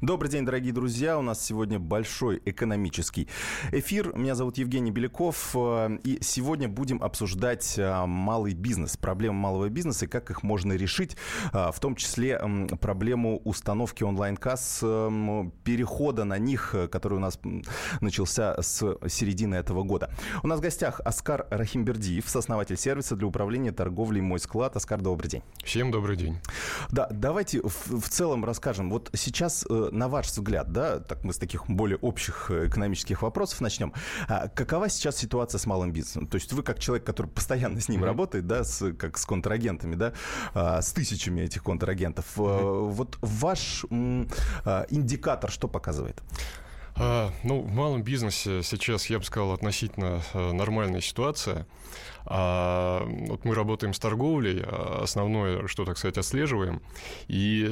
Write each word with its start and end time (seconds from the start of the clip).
Добрый 0.00 0.30
день, 0.30 0.44
дорогие 0.44 0.72
друзья. 0.72 1.18
У 1.18 1.22
нас 1.22 1.44
сегодня 1.44 1.80
большой 1.80 2.40
экономический 2.44 3.26
эфир. 3.72 4.16
Меня 4.16 4.36
зовут 4.36 4.56
Евгений 4.56 4.92
Беляков. 4.92 5.56
Э, 5.56 5.98
и 6.04 6.22
сегодня 6.22 6.68
будем 6.68 7.02
обсуждать 7.02 7.74
э, 7.76 8.06
малый 8.06 8.54
бизнес, 8.54 8.96
проблемы 8.96 9.38
малого 9.40 9.68
бизнеса 9.68 10.04
и 10.04 10.08
как 10.08 10.30
их 10.30 10.44
можно 10.44 10.74
решить. 10.74 11.16
Э, 11.52 11.72
в 11.72 11.80
том 11.80 11.96
числе 11.96 12.40
проблему 12.80 13.40
установки 13.44 14.04
онлайн-касс, 14.04 14.78
перехода 15.64 16.22
на 16.22 16.38
них, 16.38 16.76
который 16.92 17.14
у 17.14 17.20
нас 17.20 17.40
начался 18.00 18.62
с 18.62 18.98
середины 19.08 19.56
этого 19.56 19.82
года. 19.82 20.12
У 20.44 20.46
нас 20.46 20.60
в 20.60 20.62
гостях 20.62 21.00
Оскар 21.04 21.48
Рахимбердиев, 21.50 22.28
сооснователь 22.28 22.76
сервиса 22.76 23.16
для 23.16 23.26
управления 23.26 23.72
торговлей 23.72 24.20
«Мой 24.20 24.38
склад». 24.38 24.76
Оскар, 24.76 25.00
добрый 25.00 25.28
день. 25.28 25.42
Всем 25.64 25.90
добрый 25.90 26.16
день. 26.16 26.38
Да, 26.88 27.08
давайте 27.10 27.62
в, 27.62 28.00
в 28.00 28.08
целом 28.08 28.44
расскажем. 28.44 28.90
Вот 28.90 29.10
сейчас 29.14 29.66
на 29.90 30.08
ваш 30.08 30.26
взгляд, 30.26 30.72
да, 30.72 31.00
так 31.00 31.24
мы 31.24 31.32
с 31.32 31.38
таких 31.38 31.68
более 31.68 31.98
общих 31.98 32.50
э, 32.50 32.68
экономических 32.68 33.22
вопросов 33.22 33.60
начнем. 33.60 33.92
А 34.28 34.48
какова 34.48 34.88
сейчас 34.88 35.16
ситуация 35.16 35.58
с 35.58 35.66
малым 35.66 35.92
бизнесом? 35.92 36.26
То 36.26 36.36
есть 36.36 36.52
вы 36.52 36.62
как 36.62 36.78
человек, 36.78 37.04
который 37.04 37.28
постоянно 37.28 37.80
с 37.80 37.88
ним 37.88 38.02
mm-hmm. 38.02 38.06
работает, 38.06 38.46
да, 38.46 38.64
с, 38.64 38.92
как 38.94 39.18
с 39.18 39.24
контрагентами, 39.24 39.94
да, 39.94 40.12
а, 40.54 40.82
с 40.82 40.92
тысячами 40.92 41.42
этих 41.42 41.62
контрагентов, 41.62 42.26
mm-hmm. 42.36 42.90
вот 42.90 43.18
ваш 43.20 43.84
а, 43.90 44.86
индикатор 44.90 45.50
что 45.50 45.68
показывает? 45.68 46.22
Ну, 46.98 47.60
в 47.60 47.72
малом 47.72 48.02
бизнесе 48.02 48.62
сейчас, 48.64 49.06
я 49.06 49.20
бы 49.20 49.24
сказал, 49.24 49.52
относительно 49.52 50.20
э, 50.34 50.52
нормальная 50.52 51.00
ситуация. 51.00 51.64
А, 52.30 53.06
вот 53.06 53.46
мы 53.46 53.54
работаем 53.54 53.94
с 53.94 53.98
торговлей, 53.98 54.62
а 54.62 55.00
основное, 55.02 55.66
что, 55.66 55.86
так 55.86 55.96
сказать, 55.96 56.18
отслеживаем. 56.18 56.82
И 57.26 57.64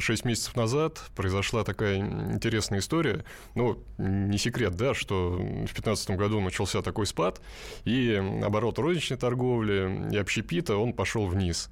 6 0.00 0.24
месяцев 0.24 0.56
назад 0.56 1.02
произошла 1.14 1.62
такая 1.62 1.98
интересная 1.98 2.78
история. 2.78 3.24
Ну, 3.54 3.78
не 3.98 4.38
секрет, 4.38 4.76
да, 4.76 4.94
что 4.94 5.32
в 5.32 5.38
2015 5.38 6.10
году 6.10 6.40
начался 6.40 6.80
такой 6.80 7.06
спад, 7.06 7.42
и 7.84 8.14
оборот 8.42 8.78
розничной 8.78 9.18
торговли 9.18 10.08
и 10.10 10.16
общепита, 10.16 10.76
он 10.76 10.94
пошел 10.94 11.26
вниз. 11.26 11.70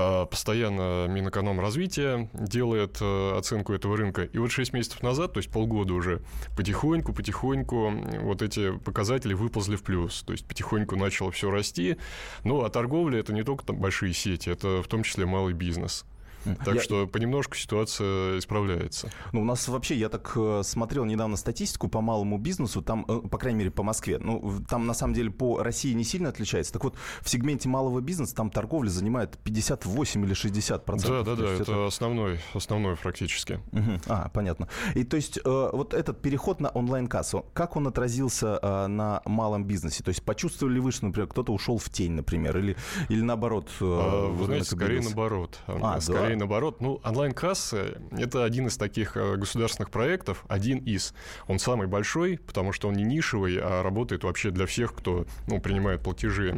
А, 0.00 0.26
постоянно 0.26 1.08
Минэкономразвития 1.08 2.30
делает 2.32 2.98
э, 3.00 3.36
оценку 3.36 3.72
этого 3.72 3.96
рынка. 3.96 4.22
И 4.22 4.38
вот 4.38 4.52
6 4.52 4.72
месяцев 4.72 5.02
назад, 5.02 5.32
то 5.32 5.38
есть 5.38 5.50
полгода 5.50 5.92
уже, 5.92 6.22
потихоньку, 6.56 7.12
потихоньку 7.12 7.90
вот 8.20 8.42
эти 8.42 8.76
показатели 8.78 9.34
выползли 9.34 9.74
в 9.74 9.82
плюс. 9.82 10.22
То 10.22 10.30
есть 10.30 10.46
потихоньку 10.46 10.94
начало 10.94 11.32
все 11.32 11.50
расти. 11.50 11.96
Ну, 12.44 12.62
а 12.62 12.70
торговля– 12.70 13.18
это 13.20 13.32
не 13.32 13.42
только 13.42 13.64
там 13.64 13.78
большие 13.78 14.14
сети, 14.14 14.50
это 14.50 14.84
в 14.84 14.86
том 14.86 15.02
числе 15.02 15.26
малый 15.26 15.52
бизнес. 15.52 16.04
Так 16.44 16.74
я... 16.74 16.80
что 16.80 17.06
понемножку 17.06 17.56
ситуация 17.56 18.38
исправляется. 18.38 19.10
Ну, 19.32 19.42
у 19.42 19.44
нас 19.44 19.68
вообще, 19.68 19.96
я 19.96 20.08
так 20.08 20.32
э, 20.36 20.62
смотрел 20.64 21.04
недавно 21.04 21.36
статистику 21.36 21.88
по 21.88 22.00
малому 22.00 22.38
бизнесу, 22.38 22.82
там, 22.82 23.04
э, 23.08 23.28
по 23.28 23.38
крайней 23.38 23.58
мере, 23.58 23.70
по 23.70 23.82
Москве, 23.82 24.18
ну, 24.18 24.60
там, 24.68 24.86
на 24.86 24.94
самом 24.94 25.14
деле, 25.14 25.30
по 25.30 25.62
России 25.62 25.92
не 25.92 26.04
сильно 26.04 26.28
отличается. 26.28 26.72
Так 26.72 26.84
вот, 26.84 26.96
в 27.20 27.28
сегменте 27.28 27.68
малого 27.68 28.00
бизнеса 28.00 28.34
там 28.34 28.50
торговля 28.50 28.88
занимает 28.88 29.38
58 29.38 30.24
или 30.24 30.34
60 30.34 30.84
процентов. 30.84 31.24
Да, 31.24 31.36
да, 31.36 31.42
да, 31.42 31.52
это, 31.52 31.62
это 31.62 31.86
основной, 31.86 32.40
основной 32.54 32.96
практически. 32.96 33.60
Угу. 33.72 34.00
А, 34.06 34.28
понятно. 34.32 34.68
И 34.94 35.04
то 35.04 35.16
есть, 35.16 35.38
э, 35.38 35.40
вот 35.44 35.94
этот 35.94 36.22
переход 36.22 36.60
на 36.60 36.68
онлайн-кассу, 36.68 37.46
как 37.52 37.76
он 37.76 37.86
отразился 37.86 38.58
на 38.88 39.22
малом 39.24 39.64
бизнесе? 39.64 40.02
То 40.02 40.10
есть, 40.10 40.22
почувствовали 40.22 40.74
ли 40.74 40.80
вы, 40.80 40.92
что, 40.92 41.06
например, 41.06 41.28
кто-то 41.28 41.52
ушел 41.52 41.78
в 41.78 41.90
тень, 41.90 42.12
например, 42.12 42.56
или, 42.58 42.76
или 43.08 43.20
наоборот? 43.20 43.68
А, 43.80 44.28
вы 44.28 44.44
знаете, 44.46 44.66
скорее 44.66 45.00
наоборот. 45.00 45.58
А, 45.66 46.00
скорее 46.00 46.27
да? 46.27 46.27
Наоборот. 46.36 46.80
Ну, 46.80 47.00
онлайн-кассы– 47.04 48.00
это 48.10 48.44
один 48.44 48.66
из 48.66 48.76
таких 48.76 49.16
э, 49.16 49.36
государственных 49.36 49.90
проектов, 49.90 50.44
один 50.48 50.78
из. 50.78 51.14
Он 51.46 51.58
самый 51.58 51.86
большой, 51.86 52.38
потому 52.38 52.72
что 52.72 52.88
он 52.88 52.94
не 52.94 53.04
нишевый, 53.04 53.58
а 53.60 53.82
работает 53.82 54.24
вообще 54.24 54.50
для 54.50 54.66
всех, 54.66 54.94
кто 54.94 55.26
ну, 55.46 55.60
принимает 55.60 56.02
платежи 56.02 56.54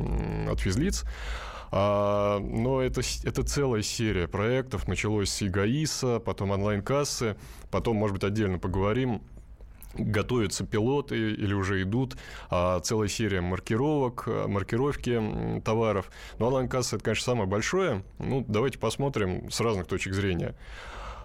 от 0.48 0.60
физлиц. 0.60 1.04
А, 1.72 2.40
но 2.40 2.82
это, 2.82 3.00
это 3.24 3.42
целая 3.44 3.82
серия 3.82 4.26
проектов. 4.26 4.88
Началось 4.88 5.30
с 5.30 5.42
ИГАИСа, 5.42 6.20
потом 6.20 6.50
онлайн-кассы, 6.50 7.36
потом, 7.70 7.96
может 7.96 8.14
быть, 8.14 8.24
отдельно 8.24 8.58
поговорим 8.58 9.22
готовятся 9.94 10.64
пилоты 10.64 11.16
или 11.16 11.52
уже 11.52 11.82
идут, 11.82 12.16
а 12.48 12.80
целая 12.80 13.08
серия 13.08 13.40
маркировок, 13.40 14.26
маркировки 14.26 15.60
товаров. 15.64 16.10
Но 16.38 16.48
онлайн-касса– 16.48 16.96
это, 16.96 17.04
конечно, 17.04 17.24
самое 17.24 17.48
большое. 17.48 18.02
Ну, 18.18 18.44
давайте 18.46 18.78
посмотрим 18.78 19.50
с 19.50 19.60
разных 19.60 19.86
точек 19.86 20.14
зрения. 20.14 20.54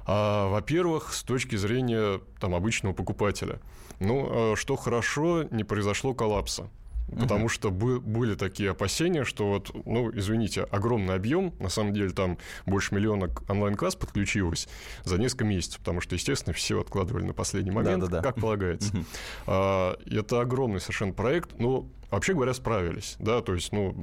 А, 0.07 0.49
во-первых, 0.49 1.13
с 1.13 1.23
точки 1.23 1.55
зрения 1.55 2.19
там, 2.39 2.53
обычного 2.55 2.93
покупателя. 2.93 3.59
Ну, 3.99 4.27
а 4.29 4.55
что 4.55 4.75
хорошо, 4.75 5.43
не 5.51 5.63
произошло 5.63 6.13
коллапса. 6.13 6.69
Потому 7.07 7.45
uh-huh. 7.45 7.49
что 7.49 7.71
были 7.71 8.35
такие 8.35 8.71
опасения, 8.71 9.25
что 9.25 9.47
вот, 9.47 9.71
ну, 9.85 10.11
извините, 10.11 10.63
огромный 10.63 11.13
объем, 11.13 11.53
на 11.59 11.69
самом 11.69 11.93
деле 11.93 12.09
там 12.09 12.37
больше 12.65 12.95
миллиона 12.95 13.29
онлайн-касс 13.47 13.95
подключилось 13.95 14.67
за 15.03 15.17
несколько 15.17 15.45
месяцев, 15.45 15.79
потому 15.79 16.01
что, 16.01 16.15
естественно, 16.15 16.53
все 16.53 16.81
откладывали 16.81 17.23
на 17.23 17.33
последний 17.33 17.71
момент, 17.71 18.01
Да-да-да. 18.01 18.21
как 18.23 18.41
полагается. 18.41 18.91
Uh-huh. 18.93 19.05
А, 19.47 19.97
это 20.07 20.41
огромный 20.41 20.81
совершенно 20.81 21.13
проект, 21.13 21.59
но 21.59 21.87
вообще 22.09 22.33
говоря, 22.33 22.53
справились, 22.53 23.15
да, 23.19 23.41
то 23.41 23.53
есть, 23.53 23.71
ну, 23.71 23.95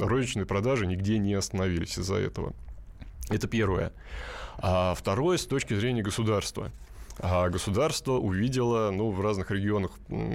розничные 0.00 0.46
продажи 0.46 0.86
нигде 0.86 1.18
не 1.18 1.34
остановились 1.34 1.98
из-за 1.98 2.16
этого. 2.16 2.52
Это 3.28 3.46
первое. 3.46 3.92
А 4.58 4.94
второе, 4.94 5.38
с 5.38 5.46
точки 5.46 5.74
зрения 5.74 6.02
государства– 6.02 6.72
а 7.22 7.48
государство 7.50 8.12
увидело, 8.12 8.90
ну, 8.90 9.10
в 9.10 9.20
разных 9.20 9.50
регионах 9.50 9.92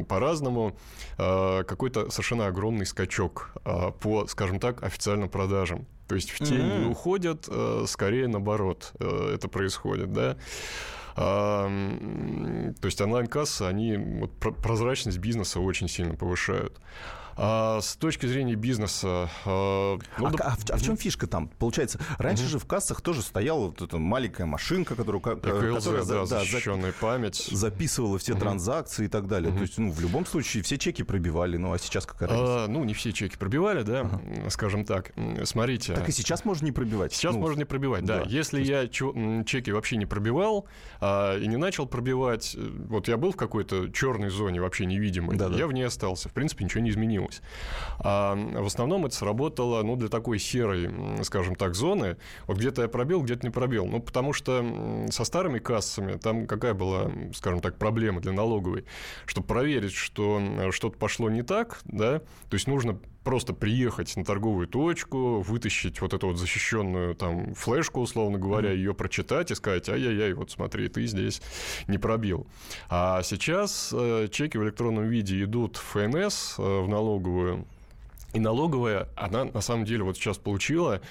по-разному, 0.07 0.77
а, 1.17 1.63
какой-то 1.63 2.09
совершенно 2.11 2.47
огромный 2.47 2.85
скачок 2.85 3.51
а, 3.63 3.91
по, 3.91 4.27
скажем 4.27 4.59
так, 4.59 4.83
официальным 4.83 5.29
продажам. 5.29 5.87
То 6.07 6.15
есть 6.15 6.29
в 6.29 6.37
тень 6.39 6.59
mm-hmm. 6.59 6.83
не 6.83 6.85
уходят, 6.85 7.47
а, 7.49 7.85
скорее 7.87 8.27
наоборот 8.27 8.93
это 8.99 9.47
происходит, 9.47 10.13
да. 10.13 10.37
То 11.15 11.69
есть 12.83 12.99
онлайн-кассы, 12.99 13.61
они 13.61 13.95
вот, 13.95 14.31
прозрачность 14.37 15.17
бизнеса 15.17 15.61
очень 15.61 15.87
сильно 15.87 16.13
повышают. 16.13 16.77
А 17.37 17.81
с 17.81 17.97
точки 17.97 18.25
зрения 18.25 18.55
бизнеса... 18.55 19.29
А, 19.45 19.97
ну, 20.17 20.25
а, 20.25 20.31
да... 20.31 20.45
а, 20.45 20.55
в, 20.55 20.69
а 20.69 20.77
в 20.77 20.81
чем 20.81 20.95
фишка 20.95 21.27
там? 21.27 21.49
Получается, 21.49 21.99
раньше 22.17 22.43
угу. 22.43 22.51
же 22.51 22.59
в 22.59 22.65
кассах 22.65 23.01
тоже 23.01 23.21
стояла 23.21 23.67
вот 23.67 23.81
эта 23.81 23.97
маленькая 23.97 24.45
машинка, 24.45 24.95
которую, 24.95 25.19
которая 25.21 25.73
да, 25.81 26.03
да, 26.05 26.25
защищенная 26.25 26.91
за, 26.91 26.97
память. 26.97 27.49
записывала 27.51 28.17
все 28.19 28.33
угу. 28.33 28.41
транзакции 28.41 29.05
и 29.05 29.07
так 29.09 29.27
далее. 29.27 29.49
Угу. 29.49 29.57
То 29.57 29.61
есть, 29.63 29.77
ну, 29.77 29.91
в 29.91 29.99
любом 29.99 30.25
случае, 30.25 30.63
все 30.63 30.77
чеки 30.77 31.03
пробивали. 31.03 31.57
Ну, 31.57 31.73
а 31.73 31.77
сейчас 31.77 32.05
какая 32.05 32.29
разница? 32.29 32.63
А, 32.63 32.67
ну, 32.67 32.83
не 32.85 32.93
все 32.93 33.11
чеки 33.11 33.35
пробивали, 33.35 33.83
да, 33.83 34.01
ага. 34.01 34.49
скажем 34.49 34.85
так. 34.85 35.11
Смотрите. 35.43 35.93
Так 35.93 36.07
и 36.07 36.13
сейчас 36.13 36.45
можно 36.45 36.65
не 36.65 36.71
пробивать. 36.71 37.13
Сейчас 37.13 37.33
ну, 37.33 37.41
можно 37.41 37.59
не 37.59 37.65
пробивать, 37.65 38.05
да. 38.05 38.23
да. 38.23 38.29
Если 38.29 38.59
есть... 38.59 38.69
я 38.69 38.87
чеки 38.87 39.71
вообще 39.71 39.97
не 39.97 40.05
пробивал 40.05 40.67
а, 41.01 41.37
и 41.37 41.47
не 41.47 41.57
начал 41.57 41.85
пробивать, 41.85 42.55
э, 42.55 42.59
вот 42.87 43.09
я 43.09 43.17
был 43.17 43.33
в 43.33 43.35
какой-то 43.35 43.89
черной 43.91 44.29
зоне, 44.29 44.61
вообще 44.61 44.85
невидимой, 44.85 45.37
да, 45.37 45.49
да. 45.49 45.57
я 45.57 45.67
в 45.67 45.73
ней 45.73 45.83
остался. 45.83 46.29
В 46.29 46.33
принципе, 46.33 46.63
ничего 46.63 46.81
не 46.81 46.91
изменилось 46.91 47.24
изменилось. 47.25 47.41
А 47.99 48.35
в 48.35 48.65
основном 48.65 49.05
это 49.05 49.15
сработало 49.15 49.81
ну, 49.83 49.95
для 49.95 50.09
такой 50.09 50.39
серой, 50.39 50.89
скажем 51.23 51.55
так, 51.55 51.75
зоны. 51.75 52.17
Вот 52.47 52.57
где-то 52.57 52.83
я 52.83 52.87
пробил, 52.87 53.21
где-то 53.21 53.45
не 53.45 53.51
пробил. 53.51 53.85
Ну, 53.85 54.01
потому 54.01 54.33
что 54.33 54.65
со 55.09 55.23
старыми 55.23 55.59
кассами 55.59 56.17
там 56.17 56.47
какая 56.47 56.73
была, 56.73 57.11
скажем 57.33 57.61
так, 57.61 57.77
проблема 57.77 58.21
для 58.21 58.31
налоговой? 58.31 58.85
Чтобы 59.25 59.47
проверить, 59.47 59.93
что 59.93 60.41
что-то 60.71 60.97
пошло 60.97 61.29
не 61.29 61.41
так, 61.41 61.79
да, 61.85 62.19
то 62.19 62.53
есть 62.53 62.67
нужно 62.67 62.99
просто 63.25 63.53
приехать 63.53 64.15
на 64.15 64.23
торговую 64.23 64.67
точку, 64.67 65.41
вытащить 65.41 65.99
вот 65.99 66.13
эту 66.13 66.27
вот 66.27 66.37
защищенную 66.37 67.15
там 67.15 67.55
флешку, 67.55 67.99
условно 67.99 68.37
говоря, 68.37 68.71
mm-hmm. 68.71 68.77
ее 68.77 68.93
прочитать 68.93 69.51
и 69.51 69.55
сказать, 69.55 69.89
ай-яй-яй, 69.89 70.33
вот 70.33 70.51
смотри, 70.51 70.87
ты 70.87 71.05
здесь 71.07 71.41
не 71.87 71.97
пробил. 71.97 72.47
А 72.87 73.23
сейчас 73.23 73.89
э, 73.93 74.29
чеки 74.31 74.57
в 74.57 74.63
электронном 74.63 75.09
виде 75.09 75.43
идут 75.43 75.77
в 75.77 75.81
ФНС, 75.81 76.55
э, 76.59 76.61
в 76.61 76.87
налоговую, 76.87 77.65
и 78.33 78.39
налоговая, 78.39 79.07
она 79.15 79.45
на 79.45 79.61
самом 79.61 79.85
деле 79.85 80.03
вот 80.03 80.17
сейчас 80.17 80.37
получила 80.37 81.01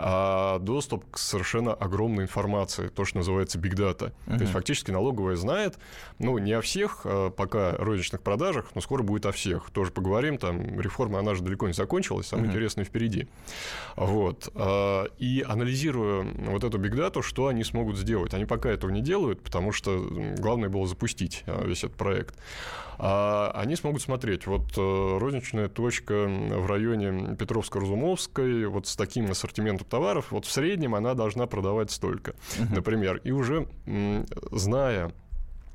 а, 0.00 0.60
доступ 0.60 1.10
к 1.10 1.18
совершенно 1.18 1.74
огромной 1.74 2.22
информации, 2.22 2.86
то, 2.86 3.04
что 3.04 3.18
называется 3.18 3.58
big 3.58 3.74
data. 3.74 4.12
Uh-huh. 4.26 4.36
То 4.36 4.40
есть 4.42 4.52
фактически 4.52 4.92
налоговая 4.92 5.34
знает, 5.34 5.76
ну, 6.20 6.38
не 6.38 6.52
о 6.52 6.60
всех 6.60 7.00
а, 7.02 7.30
пока 7.30 7.72
розничных 7.72 8.22
продажах, 8.22 8.66
но 8.76 8.80
скоро 8.80 9.02
будет 9.02 9.26
о 9.26 9.32
всех. 9.32 9.70
Тоже 9.70 9.90
поговорим, 9.90 10.38
там 10.38 10.80
реформа, 10.80 11.18
она 11.18 11.34
же 11.34 11.42
далеко 11.42 11.66
не 11.66 11.72
закончилась, 11.72 12.28
самое 12.28 12.46
uh-huh. 12.46 12.50
интересное 12.52 12.84
впереди. 12.84 13.26
Вот. 13.96 14.48
А, 14.54 15.06
и 15.18 15.44
анализируя 15.46 16.24
вот 16.46 16.62
эту 16.62 16.78
big 16.78 16.94
data, 16.94 17.20
что 17.20 17.48
они 17.48 17.64
смогут 17.64 17.96
сделать? 17.96 18.34
Они 18.34 18.44
пока 18.44 18.70
этого 18.70 18.92
не 18.92 19.02
делают, 19.02 19.42
потому 19.42 19.72
что 19.72 19.98
главное 20.38 20.68
было 20.68 20.86
запустить 20.86 21.42
весь 21.64 21.82
этот 21.82 21.96
проект. 21.96 22.36
А 23.00 23.52
они 23.54 23.76
смогут 23.76 24.02
смотреть, 24.02 24.48
вот 24.48 24.76
розничная 24.76 25.68
точка 25.68 26.26
в 26.26 26.66
районе 26.66 27.36
Петровско-Разумовской 27.36 28.66
вот 28.66 28.88
с 28.88 28.96
таким 28.96 29.30
ассортиментом 29.30 29.87
товаров, 29.88 30.30
вот 30.30 30.44
в 30.44 30.50
среднем 30.50 30.94
она 30.94 31.14
должна 31.14 31.46
продавать 31.46 31.90
столько, 31.90 32.34
например. 32.70 33.20
И 33.24 33.30
уже 33.30 33.66
зная 34.52 35.12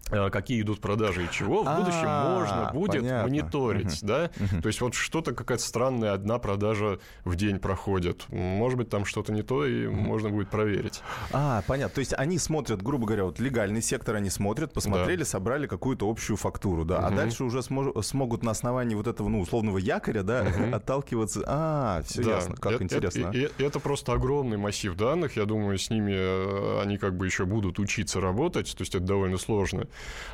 какие 0.09 0.61
идут 0.61 0.79
продажи 0.79 1.25
и 1.25 1.31
чего, 1.31 1.63
в 1.63 1.77
будущем 1.77 2.05
а, 2.05 2.39
можно 2.39 2.71
будет 2.73 3.03
мониторить, 3.03 3.99
да? 4.03 4.29
То 4.61 4.67
есть 4.67 4.81
вот 4.81 4.93
что-то 4.93 5.33
какая-то 5.33 5.63
странная 5.63 6.13
одна 6.13 6.39
продажа 6.39 6.99
в 7.23 7.35
день 7.35 7.59
проходит. 7.59 8.25
Может 8.29 8.77
быть, 8.77 8.89
там 8.89 9.05
что-то 9.05 9.31
не 9.31 9.41
то, 9.41 9.65
и 9.65 9.87
можно 9.87 10.29
будет 10.29 10.49
проверить. 10.49 11.01
А, 11.31 11.63
понятно. 11.67 11.95
То 11.95 11.99
есть 11.99 12.13
они 12.13 12.37
смотрят, 12.37 12.81
грубо 12.81 13.05
говоря, 13.05 13.25
вот 13.25 13.39
легальный 13.39 13.81
сектор 13.81 14.15
они 14.15 14.29
смотрят, 14.29 14.73
посмотрели, 14.73 15.23
собрали 15.23 15.67
какую-то 15.67 16.09
общую 16.09 16.37
фактуру, 16.37 16.85
да, 16.85 16.99
а 16.99 17.11
дальше 17.11 17.43
уже 17.43 17.61
смогут 17.61 18.43
на 18.43 18.51
основании 18.51 18.95
вот 18.95 19.07
этого, 19.07 19.29
ну, 19.29 19.39
условного 19.41 19.77
якоря, 19.77 20.23
да, 20.23 20.45
отталкиваться. 20.71 21.43
А, 21.45 22.01
все 22.05 22.21
ясно, 22.21 22.55
как 22.55 22.81
интересно. 22.81 23.33
Это 23.57 23.79
просто 23.79 24.13
огромный 24.13 24.57
массив 24.57 24.95
данных, 24.95 25.37
я 25.37 25.45
думаю, 25.45 25.77
с 25.77 25.89
ними 25.89 26.13
э, 26.13 26.81
они 26.81 26.97
как 26.97 27.15
бы 27.15 27.25
еще 27.25 27.45
будут 27.45 27.79
учиться 27.79 28.21
работать, 28.21 28.75
то 28.75 28.81
есть 28.81 28.93
это 28.95 29.03
довольно 29.03 29.37
сложно. 29.37 29.87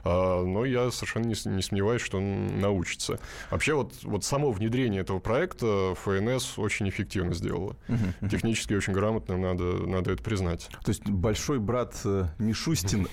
А, 0.04 0.44
но 0.44 0.66
я 0.66 0.92
совершенно 0.92 1.26
не, 1.26 1.36
не 1.56 1.62
сомневаюсь, 1.62 2.02
что 2.02 2.18
он 2.18 2.60
научится. 2.60 3.20
Вообще 3.52 3.74
вот, 3.74 3.94
вот 4.04 4.24
само 4.24 4.52
внедрение 4.52 5.02
этого 5.02 5.20
проекта 5.20 5.96
ФНС 6.04 6.58
очень 6.58 6.90
эффективно 6.90 7.34
сделало. 7.34 7.76
Технически 8.30 8.74
очень 8.74 8.94
грамотно, 8.94 9.38
надо, 9.38 9.64
надо 9.64 10.12
это 10.12 10.24
признать. 10.24 10.70
То 10.84 10.90
есть 10.90 11.08
большой 11.08 11.60
брат 11.60 11.96
э, 12.06 12.26
Мишустин, 12.38 13.08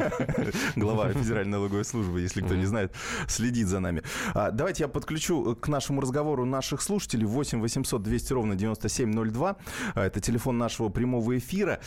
глава 0.76 1.12
Федеральной 1.12 1.52
налоговой 1.52 1.84
службы, 1.84 2.20
если 2.20 2.40
кто 2.40 2.54
не 2.54 2.66
знает, 2.66 2.92
следит 3.28 3.68
за 3.68 3.80
нами. 3.80 4.02
А, 4.34 4.50
давайте 4.50 4.84
я 4.84 4.88
подключу 4.88 5.56
к 5.56 5.68
нашему 5.68 6.00
разговору 6.00 6.44
наших 6.44 6.82
слушателей. 6.82 7.26
8 7.26 7.60
800 7.60 8.02
200 8.02 8.32
ровно 8.32 8.54
9702. 8.54 9.56
А, 9.94 10.04
это 10.04 10.20
телефон 10.20 10.58
нашего 10.58 10.88
прямого 10.88 11.36
эфира. 11.38 11.80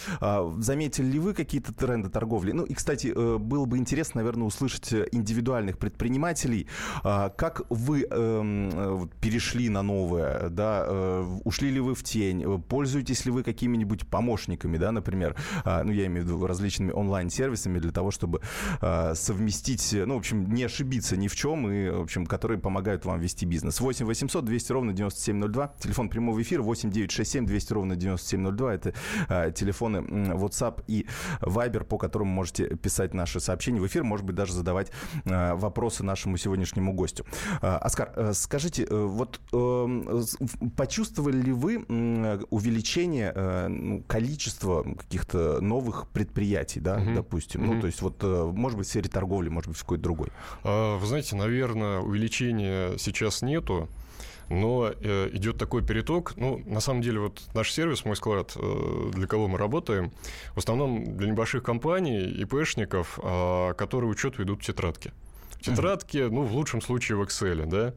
Заметили 0.57 1.06
ли 1.06 1.19
вы 1.19 1.34
какие-то 1.34 1.74
тренды 1.74 2.10
торговли? 2.10 2.52
Ну 2.52 2.63
и, 2.63 2.74
кстати, 2.74 3.13
э, 3.16 3.38
было 3.38 3.66
бы 3.66 3.78
интересно 3.78 3.88
интересно, 3.89 4.21
наверное, 4.21 4.45
услышать 4.45 4.94
э, 4.94 5.07
индивидуальных 5.12 5.80
предпринимателей. 5.80 6.68
А, 7.03 7.30
как 7.30 7.63
вы 7.69 8.03
эм, 8.03 9.09
перешли 9.19 9.68
на 9.69 9.81
новое, 9.81 10.50
да, 10.50 10.86
э, 10.86 11.39
ушли 11.44 11.71
ли 11.71 11.80
вы 11.80 11.95
в 11.95 12.03
тень, 12.03 12.62
пользуетесь 12.62 13.25
ли 13.25 13.31
вы 13.31 13.41
какими-нибудь 13.44 14.07
помощниками, 14.07 14.77
да, 14.77 14.91
например, 14.91 15.36
а, 15.65 15.83
ну, 15.83 15.91
я 15.91 16.06
имею 16.06 16.24
в 16.24 16.27
виду 16.27 16.45
различными 16.45 16.91
онлайн-сервисами 16.91 17.80
для 17.80 17.91
того, 17.91 18.12
чтобы 18.12 18.41
а, 18.80 19.15
совместить, 19.15 19.92
ну, 19.94 20.13
в 20.15 20.18
общем, 20.19 20.53
не 20.53 20.65
ошибиться 20.65 21.18
ни 21.18 21.27
в 21.27 21.35
чем, 21.35 21.71
и, 21.71 21.89
в 21.89 22.01
общем, 22.01 22.27
которые 22.27 22.59
помогают 22.59 23.06
вам 23.06 23.19
вести 23.19 23.47
бизнес. 23.47 23.81
8 23.81 24.06
800 24.06 24.45
200 24.45 24.71
ровно 24.71 24.94
9702, 24.94 25.74
телефон 25.80 26.09
прямого 26.09 26.39
эфира 26.39 26.62
8 26.62 26.92
967 26.92 27.45
200 27.47 27.74
ровно 27.74 27.95
9702, 27.95 28.74
это 28.74 28.94
телефоны 29.51 29.97
WhatsApp 29.97 30.83
и 30.85 31.07
Viber, 31.42 31.83
по 31.85 31.97
которым 31.97 32.27
можете 32.27 32.75
писать 32.75 33.15
наши 33.15 33.39
сообщения 33.39 33.79
в 33.80 33.88
эфир, 33.88 34.04
может 34.04 34.26
быть, 34.26 34.36
даже 34.36 34.54
задавать 34.54 34.92
э, 35.26 35.54
вопросы 35.56 36.04
нашему 36.04 36.38
сегодняшнему 36.38 36.94
гостю. 36.94 37.26
Э, 37.62 37.78
Оскар, 37.78 38.12
э, 38.16 38.34
скажите, 38.34 38.86
вот 38.90 39.40
эм, 39.54 40.24
почувствовали 40.76 41.42
ли 41.42 41.52
вы 41.52 41.86
увеличение 42.50 43.34
ну, 43.68 44.04
количества 44.04 44.84
каких-то 44.84 45.62
новых 45.62 46.08
предприятий, 46.10 46.80
да, 46.80 46.98
угу. 46.98 47.14
допустим? 47.16 47.64
Угу. 47.64 47.74
Ну, 47.74 47.81
то 47.81 47.88
есть 47.88 48.02
вот, 48.02 48.24
может 48.24 48.78
быть, 48.78 48.88
в 48.88 48.90
сфере 48.90 49.10
торговли, 49.10 49.50
может 49.50 49.70
быть, 49.70 49.78
в 49.78 49.81
какой-то 49.81 50.04
другой? 50.04 50.30
Вы 50.64 51.06
знаете, 51.06 51.36
наверное, 51.36 52.00
увеличения 52.00 52.98
сейчас 52.98 53.42
нету 53.42 53.88
но 54.50 54.92
э, 54.92 55.30
идет 55.34 55.57
такой 55.57 55.84
переток. 55.84 56.34
Ну, 56.36 56.62
на 56.66 56.80
самом 56.80 57.01
деле, 57.01 57.19
вот 57.19 57.42
наш 57.54 57.72
сервис, 57.72 58.06
мой 58.06 58.16
склад, 58.16 58.54
э, 58.56 59.12
для 59.13 59.28
кого 59.28 59.48
мы 59.48 59.57
работаем, 59.57 60.12
в 60.54 60.57
основном 60.57 61.18
для 61.18 61.30
небольших 61.30 61.63
компаний, 61.63 62.25
ИПшников, 62.42 63.19
э, 63.22 63.74
которые 63.75 64.10
учет 64.10 64.38
ведут 64.38 64.62
в 64.62 64.66
тетрадке. 64.66 65.13
В 65.60 65.62
тетрадке, 65.62 66.30
ну, 66.30 66.44
в 66.44 66.54
лучшем 66.56 66.81
случае 66.81 67.18
в 67.18 67.22
Excel, 67.22 67.66
да. 67.66 67.94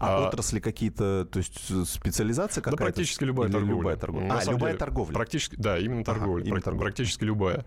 А, 0.00 0.24
а 0.24 0.28
отрасли 0.28 0.58
какие-то, 0.58 1.24
то 1.24 1.38
есть 1.38 1.88
специализация 1.88 2.62
какая-то? 2.62 2.78
Да, 2.78 2.84
практически 2.84 3.22
любая 3.22 3.48
торговля. 3.48 3.76
Любая 3.76 3.96
торговля. 3.96 4.32
А, 4.32 4.44
любая 4.44 4.72
деле, 4.72 4.78
торговля. 4.78 5.14
Практически, 5.14 5.54
да, 5.56 5.78
именно 5.78 6.04
торговля. 6.04 6.40
Ага, 6.40 6.48
именно 6.48 6.62
торговля. 6.62 6.84
Практически 6.86 7.22
любая. 7.22 7.64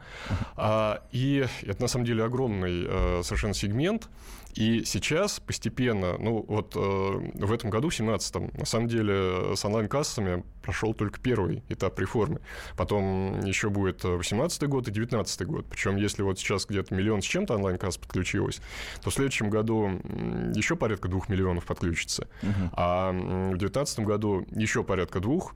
А, 0.57 1.01
и 1.11 1.47
это, 1.61 1.81
на 1.81 1.87
самом 1.87 2.05
деле, 2.05 2.25
огромный 2.25 2.85
э, 2.85 3.21
совершенно 3.23 3.53
сегмент. 3.53 4.09
И 4.55 4.83
сейчас 4.83 5.39
постепенно, 5.39 6.17
ну 6.17 6.43
вот 6.47 6.75
э, 6.75 6.79
в 6.79 7.51
этом 7.51 7.69
году, 7.69 7.89
в 7.89 7.95
2017, 7.95 8.57
на 8.57 8.65
самом 8.65 8.87
деле 8.87 9.55
с 9.55 9.63
онлайн-кассами 9.63 10.43
прошел 10.61 10.93
только 10.93 11.19
первый 11.19 11.63
этап 11.69 11.99
реформы. 11.99 12.41
Потом 12.75 13.39
еще 13.41 13.69
будет 13.69 14.03
18 14.03 14.63
год 14.67 14.87
и 14.87 14.91
19 14.91 15.45
год. 15.45 15.65
Причем 15.69 15.95
если 15.97 16.23
вот 16.23 16.39
сейчас 16.39 16.65
где-то 16.65 16.93
миллион 16.95 17.21
с 17.21 17.25
чем-то 17.25 17.55
онлайн-касс 17.55 17.97
подключилось, 17.97 18.59
то 19.03 19.09
в 19.09 19.13
следующем 19.13 19.49
году 19.49 19.89
еще 20.53 20.75
порядка 20.75 21.07
двух 21.07 21.29
миллионов 21.29 21.65
подключится. 21.65 22.27
Угу. 22.43 22.69
А 22.73 23.11
в 23.11 23.57
2019 23.57 23.99
году 23.99 24.45
еще 24.51 24.83
порядка 24.83 25.19
двух. 25.19 25.53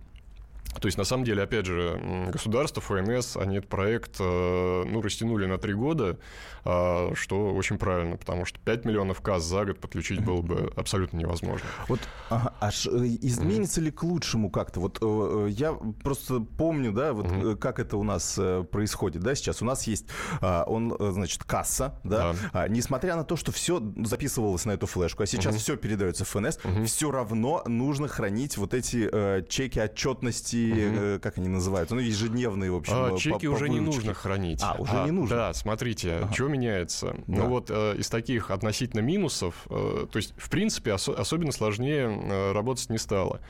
То 0.80 0.88
есть, 0.88 0.98
на 0.98 1.04
самом 1.04 1.24
деле, 1.24 1.44
опять 1.44 1.66
же, 1.66 2.30
государство, 2.31 2.81
ФНС, 2.81 3.38
они 3.38 3.58
этот 3.58 3.70
проект 3.70 4.18
э, 4.20 4.84
ну, 4.86 5.02
растянули 5.02 5.46
на 5.46 5.58
три 5.58 5.74
года, 5.74 6.18
а, 6.66 7.12
что 7.16 7.54
очень 7.54 7.78
правильно, 7.78 8.18
потому 8.18 8.46
что 8.46 8.60
5 8.60 8.86
миллионов 8.86 9.22
касс 9.22 9.44
за 9.44 9.66
год 9.66 9.80
подключить 9.80 10.24
было 10.24 10.42
бы 10.42 10.72
абсолютно 10.78 11.18
невозможно. 11.18 11.66
Вот 11.88 12.00
ага, 12.30 12.54
аж 12.62 12.88
э, 12.88 13.18
изменится 13.22 13.81
ли 13.81 13.92
к 13.92 14.04
лучшему 14.04 14.50
как-то? 14.50 14.80
Вот 14.80 15.00
э, 15.02 15.48
я 15.52 15.74
просто 16.04 16.40
помню, 16.40 16.92
да, 16.92 17.14
вот 17.14 17.26
mm 17.26 17.44
как 17.64 17.80
это 17.80 17.98
у 17.98 18.04
нас 18.04 18.40
происходит, 18.72 19.22
да, 19.22 19.36
сейчас 19.36 19.62
у 19.62 19.66
нас 19.66 19.86
есть, 19.86 20.08
а, 20.42 20.64
он, 20.66 20.96
значит, 21.00 21.44
касса, 21.44 22.00
да, 22.04 22.36
да. 22.52 22.68
несмотря 22.68 23.16
на 23.16 23.24
то, 23.24 23.36
что 23.36 23.52
все 23.52 23.81
записывалось 24.04 24.66
на 24.66 24.72
эту 24.72 24.88
флешку, 24.88 25.24
а 25.24 25.26
сейчас 25.26 25.56
mm 25.56 25.60
все 25.60 25.78
передается 25.78 26.26
в 26.26 26.30
ФНС, 26.30 26.58
mm 26.58 26.86
все 26.86 27.12
равно 27.12 27.64
нужно 27.68 28.08
хранить 28.08 28.58
вот 28.58 28.74
эти 28.74 29.10
чеки 29.48 29.80
отчетности 29.80 30.62
угу. 30.71 31.19
как 31.21 31.38
они 31.38 31.50
называются? 31.50 31.95
Ну, 31.95 32.01
ежедневные, 32.01 32.71
в 32.71 32.75
общем. 32.75 32.94
А, 32.95 33.18
чеки 33.18 33.48
уже 33.48 33.69
не 33.69 33.80
нужно 33.80 34.13
хранить. 34.13 34.62
А, 34.63 34.75
уже 34.80 34.92
а, 34.94 35.06
не 35.06 35.12
нужно? 35.12 35.36
Да, 35.36 35.54
смотрите, 35.54 36.13
ага. 36.24 36.33
что 36.33 36.48
меняется. 36.48 37.15
Ну 37.27 37.36
да. 37.36 37.44
Ну, 37.44 37.50
вот 37.50 37.69
э, 37.69 37.95
из 37.98 38.10
таких 38.10 38.51
относительно 38.51 39.01
минусов, 39.01 39.56
э, 39.69 40.07
то 40.12 40.18
есть, 40.18 40.33
в 40.38 40.50
принципе, 40.50 40.94
ос- 40.94 41.10
особенно 41.10 41.51
сложнее 41.51 42.07
э, 42.10 42.51
работать 42.51 42.89
не 42.89 42.98
стало. 42.98 43.42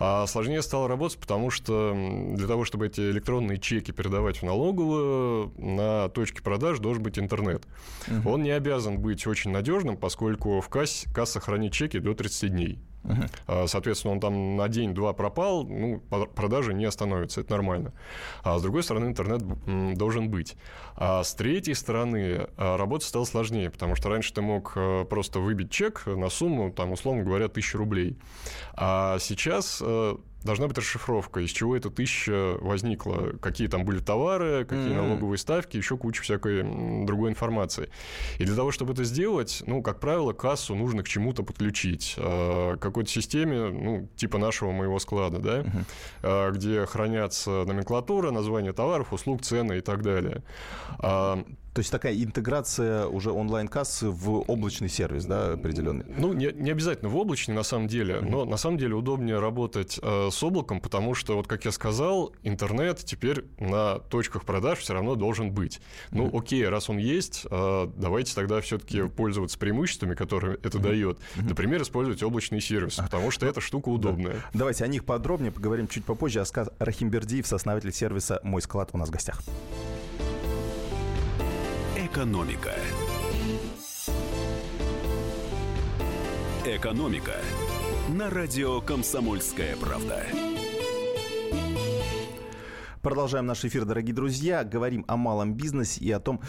А 0.00 0.26
сложнее 0.26 0.62
стало 0.62 0.86
работать, 0.86 1.18
потому 1.18 1.50
что 1.50 1.92
для 2.34 2.46
того, 2.46 2.64
чтобы 2.64 2.86
эти 2.86 3.00
электронные 3.00 3.58
чеки 3.58 3.90
передавать 3.90 4.38
в 4.38 4.42
налоговую, 4.44 5.52
на 5.56 6.08
точке 6.10 6.40
продаж 6.40 6.78
должен 6.78 7.02
быть 7.02 7.18
интернет. 7.18 7.64
Угу. 8.06 8.30
Он 8.30 8.42
не 8.42 8.50
обязан 8.50 8.98
быть 8.98 9.26
очень 9.26 9.50
надежным, 9.50 9.96
поскольку 9.96 10.60
в 10.60 10.68
кассе, 10.68 11.08
касса 11.12 11.40
хранит 11.40 11.72
чеки 11.72 11.98
до 11.98 12.14
30 12.14 12.50
дней. 12.50 12.78
Uh-huh. 13.08 13.66
Соответственно, 13.66 14.14
он 14.14 14.20
там 14.20 14.56
на 14.56 14.68
день-два 14.68 15.12
пропал, 15.12 15.64
ну, 15.64 16.00
продажи 16.34 16.74
не 16.74 16.84
остановятся, 16.84 17.40
это 17.40 17.52
нормально. 17.52 17.92
А 18.42 18.58
с 18.58 18.62
другой 18.62 18.82
стороны, 18.82 19.06
интернет 19.06 19.42
должен 19.96 20.28
быть. 20.28 20.56
А 20.96 21.22
с 21.22 21.34
третьей 21.34 21.74
стороны, 21.74 22.48
а, 22.56 22.76
работа 22.76 23.04
стала 23.04 23.24
сложнее, 23.24 23.70
потому 23.70 23.94
что 23.94 24.08
раньше 24.08 24.32
ты 24.32 24.42
мог 24.42 24.72
э, 24.76 25.04
просто 25.08 25.40
выбить 25.40 25.70
чек 25.70 26.06
на 26.06 26.28
сумму, 26.28 26.72
там, 26.72 26.92
условно 26.92 27.22
говоря, 27.22 27.46
1000 27.46 27.78
рублей. 27.78 28.16
А 28.74 29.18
сейчас 29.20 29.80
э, 29.80 30.16
должна 30.44 30.68
быть 30.68 30.78
расшифровка, 30.78 31.40
из 31.40 31.50
чего 31.50 31.76
эта 31.76 31.90
тысяча 31.90 32.56
возникла, 32.60 33.32
какие 33.40 33.68
там 33.68 33.84
были 33.84 33.98
товары, 33.98 34.64
какие 34.64 34.90
mm-hmm. 34.90 34.94
налоговые 34.94 35.38
ставки, 35.38 35.76
еще 35.76 35.96
куча 35.96 36.22
всякой 36.22 36.62
другой 37.04 37.30
информации. 37.30 37.90
И 38.38 38.44
для 38.44 38.54
того, 38.54 38.70
чтобы 38.70 38.92
это 38.92 39.04
сделать, 39.04 39.62
ну, 39.66 39.82
как 39.82 40.00
правило, 40.00 40.32
кассу 40.32 40.74
нужно 40.74 41.02
к 41.02 41.08
чему-то 41.08 41.42
подключить, 41.42 42.14
э, 42.16 42.76
к 42.76 42.80
какой-то 42.80 43.10
системе, 43.10 43.70
ну, 43.70 44.08
типа 44.16 44.38
нашего 44.38 44.72
моего 44.72 44.98
склада, 44.98 45.38
да, 45.38 45.60
mm-hmm. 45.60 45.84
э, 46.22 46.52
где 46.52 46.86
хранятся 46.86 47.64
номенклатура, 47.64 48.30
название 48.30 48.72
товаров, 48.72 49.12
услуг, 49.12 49.42
цены 49.42 49.78
и 49.78 49.80
так 49.80 50.02
далее. 50.02 50.42
А, 51.70 51.74
то 51.74 51.80
есть 51.80 51.90
такая 51.90 52.14
интеграция 52.14 53.06
уже 53.06 53.30
онлайн-кассы 53.30 54.08
в 54.08 54.40
облачный 54.48 54.88
сервис, 54.88 55.24
да, 55.24 55.52
определенный? 55.52 56.04
Ну, 56.08 56.32
не, 56.32 56.52
не 56.52 56.70
обязательно 56.70 57.08
в 57.08 57.16
облачный, 57.16 57.54
на 57.54 57.62
самом 57.62 57.88
деле, 57.88 58.16
mm-hmm. 58.16 58.30
но 58.30 58.44
на 58.44 58.56
самом 58.56 58.78
деле 58.78 58.94
удобнее 58.94 59.38
работать 59.38 59.98
э, 60.02 60.28
с 60.30 60.42
облаком, 60.42 60.80
потому 60.80 61.14
что, 61.14 61.36
вот 61.36 61.46
как 61.46 61.64
я 61.64 61.72
сказал, 61.72 62.32
интернет 62.42 62.98
теперь 62.98 63.44
на 63.58 63.98
точках 63.98 64.44
продаж 64.44 64.78
все 64.78 64.94
равно 64.94 65.14
должен 65.14 65.52
быть. 65.52 65.80
Ну, 66.10 66.26
mm-hmm. 66.26 66.38
окей, 66.38 66.68
раз 66.68 66.90
он 66.90 66.98
есть, 66.98 67.46
э, 67.50 67.88
давайте 67.96 68.34
тогда 68.34 68.60
все-таки 68.60 69.08
пользоваться 69.08 69.58
преимуществами, 69.58 70.14
которые 70.14 70.58
это 70.62 70.78
mm-hmm. 70.78 70.82
дает. 70.82 71.18
Например, 71.36 71.82
использовать 71.82 72.22
облачный 72.22 72.60
сервис, 72.60 72.96
потому 72.96 73.30
что 73.30 73.46
эта 73.46 73.60
штука 73.60 73.88
удобная. 73.88 74.34
Да. 74.52 74.58
Давайте 74.68 74.84
о 74.84 74.88
них 74.88 75.04
подробнее 75.04 75.52
поговорим 75.52 75.88
чуть 75.88 76.04
попозже. 76.04 76.40
Аскар 76.40 76.70
Рахимбердиев, 76.78 77.46
сооснователь 77.46 77.92
сервиса 77.92 78.40
«Мой 78.42 78.62
склад» 78.62 78.90
у 78.92 78.98
нас 78.98 79.08
в 79.08 79.12
гостях. 79.12 79.42
Экономика. 82.10 82.74
Экономика 86.64 87.34
на 88.08 88.30
радио 88.30 88.80
«Комсомольская 88.80 89.76
правда». 89.76 90.26
Продолжаем 93.08 93.46
наш 93.46 93.64
эфир, 93.64 93.86
дорогие 93.86 94.14
друзья. 94.14 94.64
Говорим 94.64 95.02
о 95.08 95.16
малом 95.16 95.54
бизнесе 95.54 95.98
и 96.04 96.10
о 96.12 96.20
том, 96.20 96.42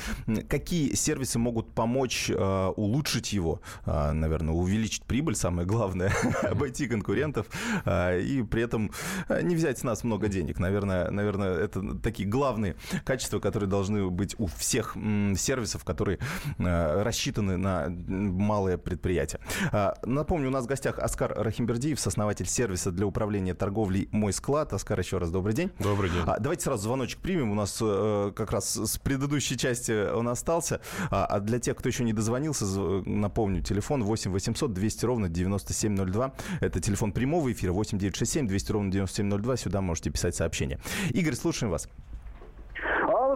какие 0.50 0.94
сервисы 0.94 1.40
могут 1.40 1.74
помочь 1.74 2.30
э, 2.30 2.74
улучшить 2.76 3.32
его, 3.32 3.62
э, 3.86 4.12
наверное, 4.12 4.54
увеличить 4.54 5.06
прибыль, 5.06 5.36
самое 5.36 5.66
главное, 5.66 6.12
обойти 6.44 6.88
конкурентов 6.88 7.48
э, 7.86 8.20
и 8.20 8.44
при 8.44 8.64
этом 8.64 8.92
э, 9.30 9.42
не 9.42 9.56
взять 9.56 9.80
с 9.80 9.84
нас 9.84 10.04
много 10.04 10.28
денег. 10.28 10.60
Наверное, 10.60 11.10
наверное, 11.10 11.54
это 11.54 11.98
такие 12.00 12.28
главные 12.28 12.76
качества, 13.06 13.40
которые 13.40 13.70
должны 13.70 14.10
быть 14.10 14.36
у 14.38 14.48
всех 14.48 14.98
м, 14.98 15.38
сервисов, 15.38 15.86
которые 15.86 16.20
э, 16.58 17.04
рассчитаны 17.04 17.56
на 17.56 17.88
малые 17.88 18.78
предприятия. 18.78 19.40
Э, 19.72 19.94
напомню, 20.04 20.50
у 20.50 20.52
нас 20.52 20.66
в 20.66 20.68
гостях 20.68 21.00
Оскар 21.00 21.32
Рахимбердиев, 21.38 21.98
сооснователь 22.02 22.48
сервиса 22.48 22.92
для 22.92 23.06
управления 23.06 23.54
торговлей 23.54 24.10
«Мой 24.12 24.34
склад». 24.34 24.74
Оскар, 24.74 25.00
еще 25.00 25.20
раз 25.20 25.32
добрый 25.32 25.56
день. 25.56 25.72
Добрый 25.80 26.10
день. 26.10 26.26
Давайте 26.50 26.64
сразу 26.64 26.86
звоночек 26.86 27.20
примем. 27.20 27.52
У 27.52 27.54
нас 27.54 27.78
э, 27.80 28.32
как 28.36 28.52
раз 28.52 28.76
с 28.76 28.98
предыдущей 28.98 29.56
части 29.56 30.12
он 30.12 30.28
остался. 30.30 30.82
А, 31.12 31.24
а 31.28 31.40
для 31.40 31.60
тех, 31.60 31.78
кто 31.78 31.90
еще 31.90 32.04
не 32.04 32.12
дозвонился, 32.12 32.66
напомню, 32.66 33.62
телефон 33.62 34.04
8 34.04 34.32
800 34.32 34.74
200 34.74 35.06
ровно 35.06 35.30
9702. 35.30 36.34
Это 36.60 36.80
телефон 36.80 37.12
прямого 37.12 37.52
эфира 37.52 37.72
8 37.72 38.00
967 38.00 38.48
200 38.48 38.72
ровно 38.72 38.92
9702. 38.92 39.58
Сюда 39.58 39.82
можете 39.82 40.10
писать 40.10 40.36
сообщение. 40.36 40.80
Игорь, 41.12 41.36
слушаем 41.36 41.70
вас 41.70 41.88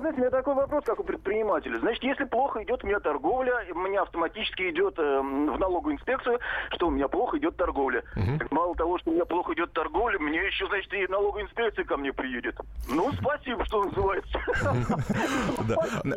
знаете, 0.04 0.20
у 0.20 0.22
меня 0.22 0.32
такой 0.32 0.54
вопрос, 0.56 0.84
как 0.86 1.00
у 1.00 1.04
предпринимателя. 1.04 1.80
Значит, 1.80 2.04
если 2.04 2.26
плохо 2.26 2.62
идет 2.64 2.84
у 2.84 2.88
меня 2.88 3.00
торговля, 3.00 3.66
у 3.74 3.80
меня 3.80 4.02
автоматически 4.02 4.70
идет 4.70 5.00
э, 5.00 5.20
в 5.22 5.58
налоговую 5.58 5.96
инспекцию, 5.96 6.40
что 6.72 6.88
у 6.88 6.92
меня 6.92 7.08
плохо 7.08 7.38
идет 7.38 7.56
торговля. 7.56 8.04
Угу. 8.16 8.48
Мало 8.52 8.76
того, 8.76 9.00
что 9.00 9.12
у 9.12 9.14
меня 9.14 9.24
плохо 9.26 9.54
идет 9.54 9.72
торговля, 9.72 10.20
мне 10.20 10.46
еще, 10.46 10.68
значит, 10.68 10.94
и 10.94 11.08
налоговая 11.08 11.46
инспекция 11.46 11.86
ко 11.86 11.96
мне 11.96 12.12
приедет. 12.12 12.60
Ну, 12.90 13.12
спасибо, 13.14 13.64
что 13.66 13.84
называется. 13.84 14.40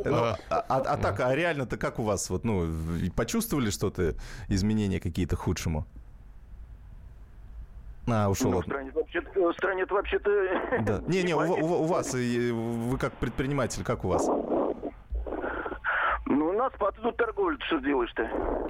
А, 0.07 0.37
а, 0.51 0.79
а 0.79 0.97
так, 0.97 1.21
а 1.21 1.35
реально-то 1.35 1.77
как 1.77 1.99
у 1.99 2.03
вас? 2.03 2.31
Вот, 2.31 2.45
ну, 2.45 2.67
почувствовали 3.17 3.71
что-то, 3.71 4.15
изменения 4.49 5.01
какие-то 5.01 5.37
к 5.37 5.41
худшему? 5.41 5.87
А, 8.09 8.29
ушел. 8.29 8.51
Ну, 8.51 8.61
в 8.61 8.65
стране 8.65 8.91
вообще-то... 8.95 9.53
В 9.53 9.53
стране 9.55 9.85
вообще-то... 9.89 10.31
Да. 10.83 11.03
Не-не, 11.07 11.35
у, 11.35 11.41
у, 11.41 11.83
у 11.83 11.85
вас, 11.87 12.15
вы 12.15 12.99
как 12.99 13.13
предприниматель, 13.15 13.83
как 13.85 14.05
у 14.05 14.09
вас? 14.09 14.27
Ну, 16.27 16.49
у 16.49 16.53
нас 16.53 16.73
спад 16.75 16.97
идут 16.99 17.17
торговля, 17.17 17.57
что 17.67 17.79
делаешь-то? 17.79 18.23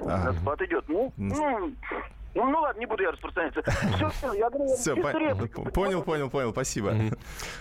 Ага. 0.05 0.25
На 0.25 0.33
спад 0.33 0.61
идет. 0.61 0.85
Ну, 0.87 1.11
ну, 1.17 1.71
ну, 2.37 2.51
ну 2.51 2.59
ладно, 2.59 2.79
не 2.79 2.85
буду 2.85 3.01
я 3.01 3.11
распространяться. 3.11 3.61
Все, 3.95 4.09
все, 4.09 4.33
я 4.33 4.49
говорю, 4.49 4.75
все, 4.75 4.95
по- 4.95 5.71
понял, 5.71 6.03
понял, 6.03 6.29
понял, 6.29 6.51
спасибо. 6.51 6.95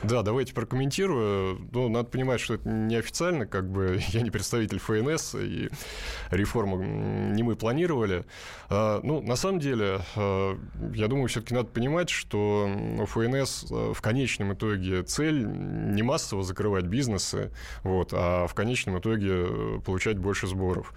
Да, 0.03 0.23
давайте 0.23 0.53
прокомментирую. 0.53 1.59
Ну, 1.73 1.89
надо 1.89 2.09
понимать, 2.09 2.41
что 2.41 2.55
это 2.55 2.69
неофициально, 2.69 3.47
как 3.47 3.71
бы 3.71 4.01
я 4.09 4.21
не 4.21 4.31
представитель 4.31 4.79
ФНС, 4.79 5.35
и 5.37 5.71
реформу 6.31 6.77
не 6.83 7.43
мы 7.43 7.57
планировали. 7.57 8.25
А, 8.69 9.01
ну, 9.03 9.23
на 9.23 9.37
самом 9.37 9.61
деле, 9.61 10.01
а, 10.15 10.59
я 10.93 11.09
думаю, 11.09 11.29
все-таки 11.29 11.55
надо 11.55 11.69
понимать, 11.69 12.11
что 12.11 12.69
у 12.99 13.07
ФНС 13.07 13.67
а, 13.71 13.95
в 13.95 14.03
конечном 14.03 14.53
итоге 14.53 15.03
цель 15.05 15.47
не 15.47 16.03
массово 16.03 16.43
закрывать 16.43 16.85
бизнесы, 16.85 17.51
вот, 17.83 18.11
а 18.13 18.47
в 18.47 18.55
конечном 18.55 18.99
итоге 18.99 19.81
получать 19.85 20.19
больше 20.19 20.47
сборов. 20.47 20.93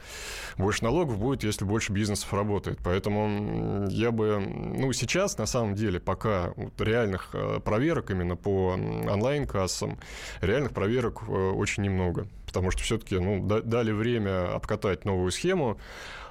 Больше 0.57 0.83
налогов 0.83 1.17
будет, 1.17 1.43
если 1.43 1.63
больше 1.63 1.93
бизнесов 1.93 2.33
работает. 2.33 2.79
Поэтому 2.83 3.68
я 3.89 4.11
бы, 4.11 4.39
ну, 4.39 4.93
сейчас, 4.93 5.37
на 5.37 5.45
самом 5.45 5.75
деле, 5.75 5.99
пока 5.99 6.53
вот 6.55 6.79
реальных 6.81 7.29
э, 7.33 7.59
проверок 7.59 8.11
именно 8.11 8.35
по 8.35 8.71
онлайн-кассам, 8.71 9.99
реальных 10.41 10.71
проверок 10.73 11.23
э, 11.27 11.31
очень 11.31 11.83
немного. 11.83 12.27
Потому 12.45 12.71
что 12.71 12.81
все-таки 12.81 13.19
ну, 13.19 13.45
дали 13.45 13.91
время 13.91 14.55
обкатать 14.55 15.05
новую 15.05 15.31
схему, 15.31 15.79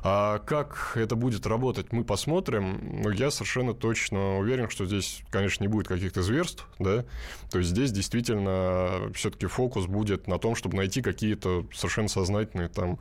а 0.03 0.39
как 0.39 0.93
это 0.97 1.17
будет 1.17 1.47
работать, 1.47 1.93
мы 1.93 2.05
посмотрим. 2.05 3.03
Но 3.03 3.11
я 3.11 3.31
совершенно 3.31 3.75
точно 3.75 4.39
уверен, 4.39 4.71
что 4.71 4.87
здесь, 4.87 5.23
конечно, 5.31 5.65
не 5.65 5.69
будет 5.69 5.89
каких-то 5.89 6.23
зверств, 6.23 6.67
да. 6.79 7.05
То 7.51 7.59
есть 7.59 7.71
здесь 7.71 7.91
действительно 7.93 9.11
все-таки 9.15 9.47
фокус 9.47 9.87
будет 9.87 10.27
на 10.27 10.39
том, 10.39 10.55
чтобы 10.55 10.77
найти 10.77 11.03
какие-то 11.03 11.67
совершенно 11.75 12.09
сознательные 12.09 12.69
там 12.69 12.99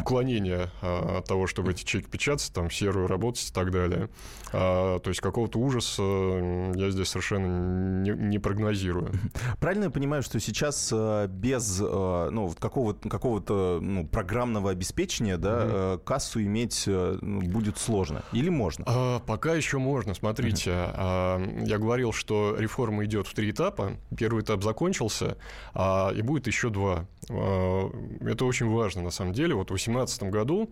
уклонения 0.00 0.70
а, 0.82 1.18
от 1.18 1.26
того, 1.26 1.46
чтобы 1.46 1.72
эти 1.72 1.84
чеки 1.84 2.08
печататься, 2.08 2.52
там 2.52 2.70
серую 2.70 3.06
работать 3.06 3.48
и 3.48 3.52
так 3.52 3.70
далее. 3.70 4.08
А, 4.52 4.98
то 4.98 5.10
есть 5.10 5.20
какого-то 5.20 5.58
ужаса 5.58 6.02
я 6.02 6.90
здесь 6.90 7.08
совершенно 7.08 8.02
не, 8.02 8.10
не 8.10 8.38
прогнозирую. 8.38 9.12
Правильно 9.60 9.84
я 9.84 9.90
понимаю, 9.90 10.22
что 10.22 10.40
сейчас 10.40 10.90
э, 10.92 11.26
без 11.28 11.80
э, 11.80 12.28
ну, 12.32 12.52
какого-то 12.58 13.08
какого 13.08 13.40
ну, 13.80 14.06
программного 14.06 14.70
обеспечения 14.70 15.36
да, 15.36 15.94
угу. 15.94 16.02
кассу 16.02 16.39
иметь 16.44 16.84
э, 16.86 17.18
ну, 17.20 17.40
будет 17.40 17.78
сложно? 17.78 18.22
Или 18.32 18.48
можно? 18.48 18.84
А, 18.86 19.20
пока 19.20 19.54
еще 19.54 19.78
можно. 19.78 20.14
Смотрите, 20.14 20.70
uh-huh. 20.70 20.94
а, 20.94 21.64
я 21.64 21.78
говорил, 21.78 22.12
что 22.12 22.56
реформа 22.58 23.04
идет 23.04 23.26
в 23.26 23.34
три 23.34 23.50
этапа. 23.50 23.92
Первый 24.16 24.42
этап 24.42 24.62
закончился, 24.62 25.36
а, 25.74 26.10
и 26.10 26.22
будет 26.22 26.46
еще 26.46 26.70
два. 26.70 27.06
А, 27.28 27.90
это 28.20 28.44
очень 28.44 28.68
важно, 28.68 29.02
на 29.02 29.10
самом 29.10 29.32
деле. 29.32 29.54
Вот 29.54 29.66
в 29.66 29.74
2018 29.74 30.24
году 30.24 30.70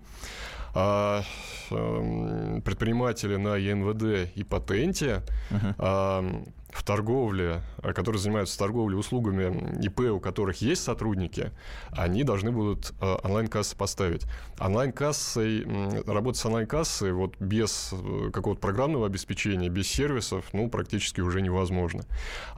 а, 0.75 1.23
а, 1.71 2.61
предприниматели 2.61 3.37
на 3.37 3.57
ЕНВД 3.57 4.31
и 4.35 4.45
патенте 4.45 5.23
uh-huh. 5.51 5.75
а, 5.79 6.45
в 6.71 6.85
торговле, 6.85 7.63
э, 7.83 7.93
которые 7.93 8.21
занимаются 8.21 8.59
торговлей 8.59 8.99
услугами 8.99 9.85
ИП, 9.85 10.01
у 10.13 10.21
которых 10.21 10.61
есть 10.61 10.83
сотрудники, 10.83 11.51
они 11.91 12.25
должны 12.25 12.53
будут 12.53 12.93
э, 13.01 13.17
онлайн-кассы 13.25 13.77
поставить. 13.77 14.27
Онлайн-кассой, 14.59 15.67
работать 16.07 16.41
с 16.41 16.47
онлайн-кассой 16.47 17.13
вот 17.13 17.35
без 17.41 17.93
э, 17.93 18.31
какого-то 18.33 18.61
программного 18.61 19.07
обеспечения, 19.07 19.69
без 19.69 19.89
сервисов, 19.89 20.45
ну, 20.53 20.69
практически 20.69 21.21
уже 21.21 21.41
невозможно. 21.41 22.03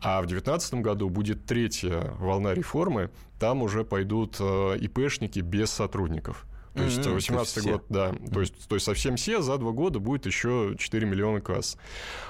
А 0.02 0.20
в 0.20 0.26
2019 0.26 0.74
году 0.74 1.08
будет 1.08 1.46
третья 1.46 2.12
волна 2.18 2.54
реформы, 2.54 3.10
там 3.38 3.62
уже 3.62 3.84
пойдут 3.84 4.38
ИПшники 4.38 5.38
без 5.40 5.70
сотрудников. 5.70 6.46
То 6.74 6.84
есть 6.84 6.98
mm-hmm. 6.98 7.14
18 7.14 7.64
год, 7.64 7.84
да. 7.88 8.14
То, 8.32 8.40
есть, 8.40 8.68
то 8.68 8.76
есть 8.76 8.86
совсем 8.86 9.16
все 9.16 9.42
за 9.42 9.58
два 9.58 9.72
года 9.72 9.98
будет 9.98 10.26
еще 10.26 10.76
4 10.78 11.06
миллиона 11.06 11.40
касс. 11.40 11.76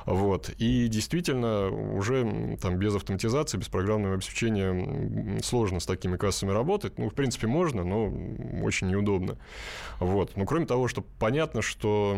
Вот. 0.07 0.49
И 0.59 0.89
действительно, 0.89 1.69
уже 1.69 2.57
там 2.61 2.79
без 2.79 2.95
автоматизации, 2.95 3.59
без 3.59 3.69
программного 3.69 4.15
обеспечения 4.15 5.41
сложно 5.43 5.79
с 5.81 5.87
такими 5.87 6.17
кассами 6.17 6.53
работать. 6.53 6.99
Ну, 6.99 7.11
в 7.11 7.15
принципе, 7.15 7.47
можно, 7.47 7.85
но 7.85 8.07
очень 8.65 8.89
неудобно. 8.89 9.37
Вот. 9.99 10.37
Но 10.37 10.47
кроме 10.47 10.67
того, 10.67 10.89
что 10.89 11.05
понятно, 11.19 11.61
что 11.61 12.17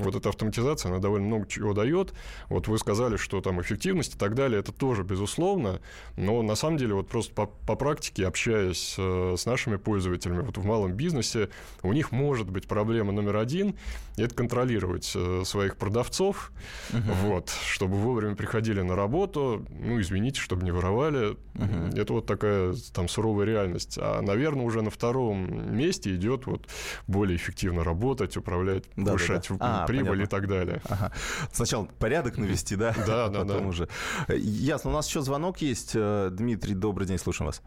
вот 0.00 0.16
эта 0.16 0.28
автоматизация, 0.30 0.90
она 0.90 0.98
довольно 0.98 1.26
много 1.26 1.46
чего 1.46 1.74
дает. 1.74 2.12
Вот 2.48 2.66
вы 2.66 2.78
сказали, 2.78 3.16
что 3.16 3.40
там 3.40 3.60
эффективность 3.60 4.16
и 4.16 4.18
так 4.18 4.34
далее, 4.34 4.60
это 4.60 4.72
тоже 4.72 5.04
безусловно. 5.04 5.80
Но 6.16 6.42
на 6.42 6.56
самом 6.56 6.76
деле, 6.76 6.94
вот 6.94 7.08
просто 7.08 7.32
по, 7.34 7.46
по 7.46 7.76
практике, 7.76 8.26
общаясь 8.26 8.96
э, 8.98 9.34
с 9.38 9.46
нашими 9.46 9.76
пользователями 9.76 10.42
вот 10.42 10.58
в 10.58 10.64
малом 10.64 10.92
бизнесе, 10.92 11.45
у 11.82 11.92
них 11.92 12.12
может 12.12 12.50
быть 12.50 12.66
проблема 12.66 13.12
номер 13.12 13.36
один, 13.36 13.76
это 14.16 14.34
контролировать 14.34 15.12
э, 15.14 15.42
своих 15.44 15.76
продавцов, 15.76 16.52
uh-huh. 16.90 17.14
вот, 17.22 17.50
чтобы 17.66 17.96
вовремя 17.96 18.34
приходили 18.34 18.80
на 18.80 18.96
работу, 18.96 19.64
ну, 19.68 20.00
извините, 20.00 20.40
чтобы 20.40 20.64
не 20.64 20.70
воровали. 20.70 21.36
Uh-huh. 21.54 22.00
Это 22.00 22.12
вот 22.12 22.26
такая 22.26 22.74
там 22.92 23.08
суровая 23.08 23.46
реальность. 23.46 23.98
А, 24.00 24.22
наверное, 24.22 24.64
уже 24.64 24.82
на 24.82 24.90
втором 24.90 25.76
месте 25.76 26.14
идет 26.14 26.46
вот 26.46 26.66
более 27.06 27.36
эффективно 27.36 27.84
работать, 27.84 28.36
управлять, 28.36 28.84
да, 28.96 29.12
повышать 29.12 29.46
да, 29.48 29.56
да. 29.56 29.82
А, 29.82 29.86
прибыль 29.86 30.08
понятно. 30.08 30.22
и 30.22 30.26
так 30.26 30.48
далее. 30.48 30.82
Ага. 30.88 31.12
Сначала 31.52 31.84
порядок 31.98 32.38
навести, 32.38 32.76
да? 32.76 32.94
Да, 33.06 33.28
да, 33.44 33.44
да. 33.44 33.58
уже. 33.58 33.88
Ясно. 34.28 34.90
У 34.90 34.92
нас 34.92 35.08
еще 35.08 35.20
звонок 35.20 35.58
есть. 35.60 35.92
Э, 35.94 36.30
Дмитрий, 36.32 36.74
добрый 36.74 37.06
день, 37.06 37.18
слушаем 37.18 37.46
вас. 37.46 37.62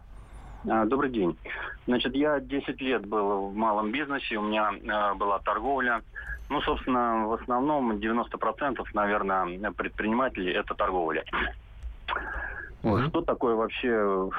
А, 0.68 0.86
добрый 0.86 1.10
день. 1.10 1.38
Значит, 1.88 2.16
я 2.16 2.40
10 2.40 2.82
лет 2.82 3.06
был 3.06 3.50
в 3.50 3.56
малом 3.56 3.92
бизнесе, 3.92 4.38
у 4.38 4.42
меня 4.42 4.72
э, 4.72 5.14
была 5.16 5.40
торговля. 5.40 6.02
Ну, 6.50 6.62
собственно, 6.62 7.28
в 7.28 7.34
основном 7.34 7.94
90%, 7.94 8.84
наверное, 8.94 9.72
предпринимателей– 9.72 10.52
это 10.54 10.74
торговля. 10.74 11.24
Mm-hmm. 12.84 13.10
Что 13.10 13.22
такое 13.22 13.56
вообще 13.56 14.30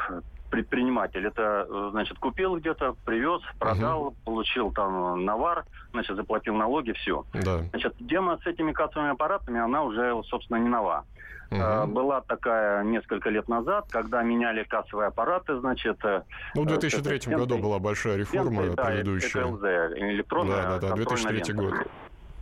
предприниматель? 0.51 1.27
Это, 1.27 1.91
значит, 1.91 2.19
купил 2.19 2.57
где-то, 2.57 2.97
привез, 3.05 3.41
продал, 3.59 4.09
uh-huh. 4.09 4.25
получил 4.25 4.73
там 4.73 5.25
навар, 5.25 5.65
значит, 5.93 6.17
заплатил 6.17 6.55
налоги, 6.55 6.93
все. 6.93 7.25
Да. 7.33 7.59
Значит, 7.71 7.95
тема 8.09 8.39
с 8.43 8.47
этими 8.47 8.73
кассовыми 8.73 9.13
аппаратами, 9.13 9.61
она 9.61 9.83
уже, 9.83 10.21
собственно, 10.25 10.59
не 10.59 10.69
нова. 10.69 11.05
Угу. 11.51 11.89
Была 11.89 12.21
такая 12.21 12.85
несколько 12.85 13.29
лет 13.29 13.49
назад, 13.49 13.87
когда 13.91 14.23
меняли 14.23 14.63
кассовые 14.63 15.09
аппараты, 15.09 15.59
значит... 15.59 15.99
Э, 16.05 16.23
ну, 16.55 16.63
в 16.63 16.67
2003 16.67 17.21
э, 17.27 17.37
году 17.37 17.59
была 17.59 17.81
большая 17.81 18.19
реформа 18.19 18.69
да, 18.69 18.85
предыдущая. 18.85 19.43
ЭКЛЗ, 19.43 19.63
электронная 19.97 20.63
Да, 20.63 20.79
да, 20.79 20.89
да, 20.91 20.95
2003 20.95 21.55
год. 21.55 21.75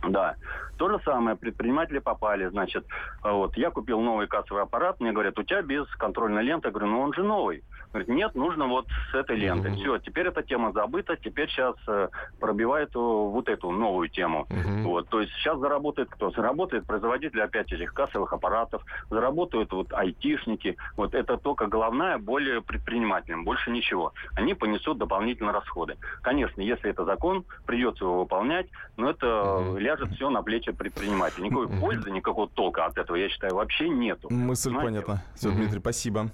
Да. 0.07 0.35
То 0.77 0.89
же 0.89 0.99
самое, 1.03 1.35
предприниматели 1.35 1.99
попали, 1.99 2.47
значит, 2.49 2.85
вот, 3.23 3.57
я 3.57 3.71
купил 3.71 3.99
новый 3.99 4.27
кассовый 4.27 4.63
аппарат, 4.63 4.99
мне 4.99 5.11
говорят, 5.11 5.37
у 5.39 5.43
тебя 5.43 5.61
без 5.61 5.87
контрольной 5.95 6.43
ленты, 6.43 6.67
я 6.67 6.71
говорю, 6.71 6.91
ну 6.91 7.01
он 7.01 7.13
же 7.13 7.23
новый. 7.23 7.63
Говорит, 7.91 8.09
нет, 8.09 8.35
нужно 8.35 8.67
вот 8.67 8.87
с 9.11 9.15
этой 9.15 9.35
лентой. 9.35 9.75
Все, 9.75 9.97
теперь 9.97 10.27
эта 10.27 10.43
тема 10.43 10.71
забыта, 10.71 11.15
теперь 11.15 11.49
сейчас 11.49 11.75
э, 11.87 12.09
пробивает 12.39 12.93
вот 12.93 13.49
эту 13.49 13.71
новую 13.71 14.09
тему. 14.09 14.45
Uh-huh. 14.49 14.83
Вот, 14.83 15.09
то 15.09 15.21
есть 15.21 15.33
сейчас 15.33 15.57
заработает 15.59 16.09
кто? 16.09 16.29
Заработает 16.29 16.85
производитель 16.85 17.41
опять 17.41 17.71
этих 17.71 17.93
кассовых 17.93 18.31
аппаратов, 18.31 18.83
заработают 19.09 19.71
вот 19.71 19.91
айтишники. 19.93 20.77
Вот 20.97 21.15
это 21.15 21.37
только 21.37 21.65
головная 21.67 22.19
боль 22.19 22.61
предпринимателям, 22.61 23.43
больше 23.43 23.71
ничего. 23.71 24.13
Они 24.35 24.53
понесут 24.53 24.99
дополнительные 24.99 25.53
расходы. 25.53 25.97
Конечно, 26.21 26.61
если 26.61 26.91
это 26.91 27.05
закон, 27.05 27.43
придется 27.65 28.05
его 28.05 28.19
выполнять, 28.19 28.67
но 28.97 29.09
это 29.09 29.25
uh-huh. 29.25 29.79
ляжет 29.79 30.11
все 30.11 30.29
на 30.29 30.43
плечи 30.43 30.71
предпринимателя. 30.71 31.45
Никакой 31.45 31.65
uh-huh. 31.65 31.79
пользы, 31.79 32.11
никакого 32.11 32.47
толка 32.47 32.85
от 32.85 32.97
этого, 32.97 33.15
я 33.15 33.29
считаю, 33.29 33.55
вообще 33.55 33.89
нету. 33.89 34.27
Мысль 34.31 34.69
Знаете? 34.69 34.85
понятна. 34.85 35.23
Все, 35.33 35.49
uh-huh. 35.49 35.55
Дмитрий, 35.55 35.79
спасибо. 35.79 36.29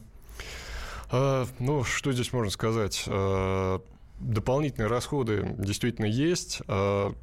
А, 1.11 1.45
ну, 1.59 1.83
что 1.83 2.11
здесь 2.11 2.33
можно 2.33 2.51
сказать? 2.51 3.05
А, 4.25 4.31
дополнительные 4.33 4.89
расходы 4.89 5.55
действительно 5.57 6.05
есть. 6.05 6.61
А, 6.67 7.13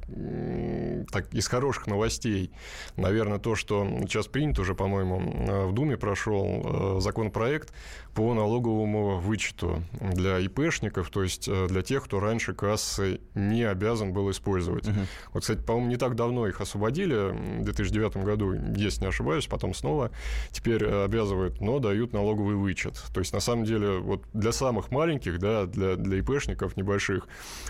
так, 1.11 1.33
из 1.33 1.47
хороших 1.47 1.87
новостей, 1.87 2.51
наверное, 2.95 3.39
то, 3.39 3.55
что 3.55 3.85
сейчас 4.01 4.27
принято 4.27 4.61
уже, 4.61 4.75
по-моему, 4.75 5.69
в 5.69 5.73
Думе 5.73 5.97
прошел 5.97 6.99
законопроект 6.99 7.73
по 8.13 8.33
налоговому 8.33 9.19
вычету 9.19 9.83
для 9.99 10.39
ИПшников, 10.39 11.09
то 11.09 11.23
есть 11.23 11.49
для 11.67 11.81
тех, 11.81 12.03
кто 12.03 12.19
раньше 12.19 12.53
кассы 12.53 13.19
не 13.33 13.63
обязан 13.63 14.13
был 14.13 14.29
использовать. 14.31 14.87
Угу. 14.87 14.99
Вот, 15.33 15.41
кстати, 15.41 15.59
по-моему, 15.59 15.89
не 15.89 15.97
так 15.97 16.15
давно 16.15 16.47
их 16.47 16.61
освободили, 16.61 17.59
в 17.59 17.63
2009 17.63 18.17
году, 18.17 18.53
если 18.75 19.01
не 19.01 19.07
ошибаюсь, 19.07 19.47
потом 19.47 19.73
снова 19.73 20.11
теперь 20.51 20.85
обязывают, 20.85 21.59
но 21.59 21.79
дают 21.79 22.13
налоговый 22.13 22.55
вычет. 22.55 23.01
То 23.13 23.19
есть, 23.19 23.33
на 23.33 23.39
самом 23.39 23.65
деле, 23.65 23.97
вот 23.97 24.23
для 24.33 24.51
самых 24.51 24.91
маленьких, 24.91 25.39
да, 25.39 25.65
для, 25.65 25.95
для 25.95 26.19
ИПшников 26.19 26.77
небольших, 26.93 27.27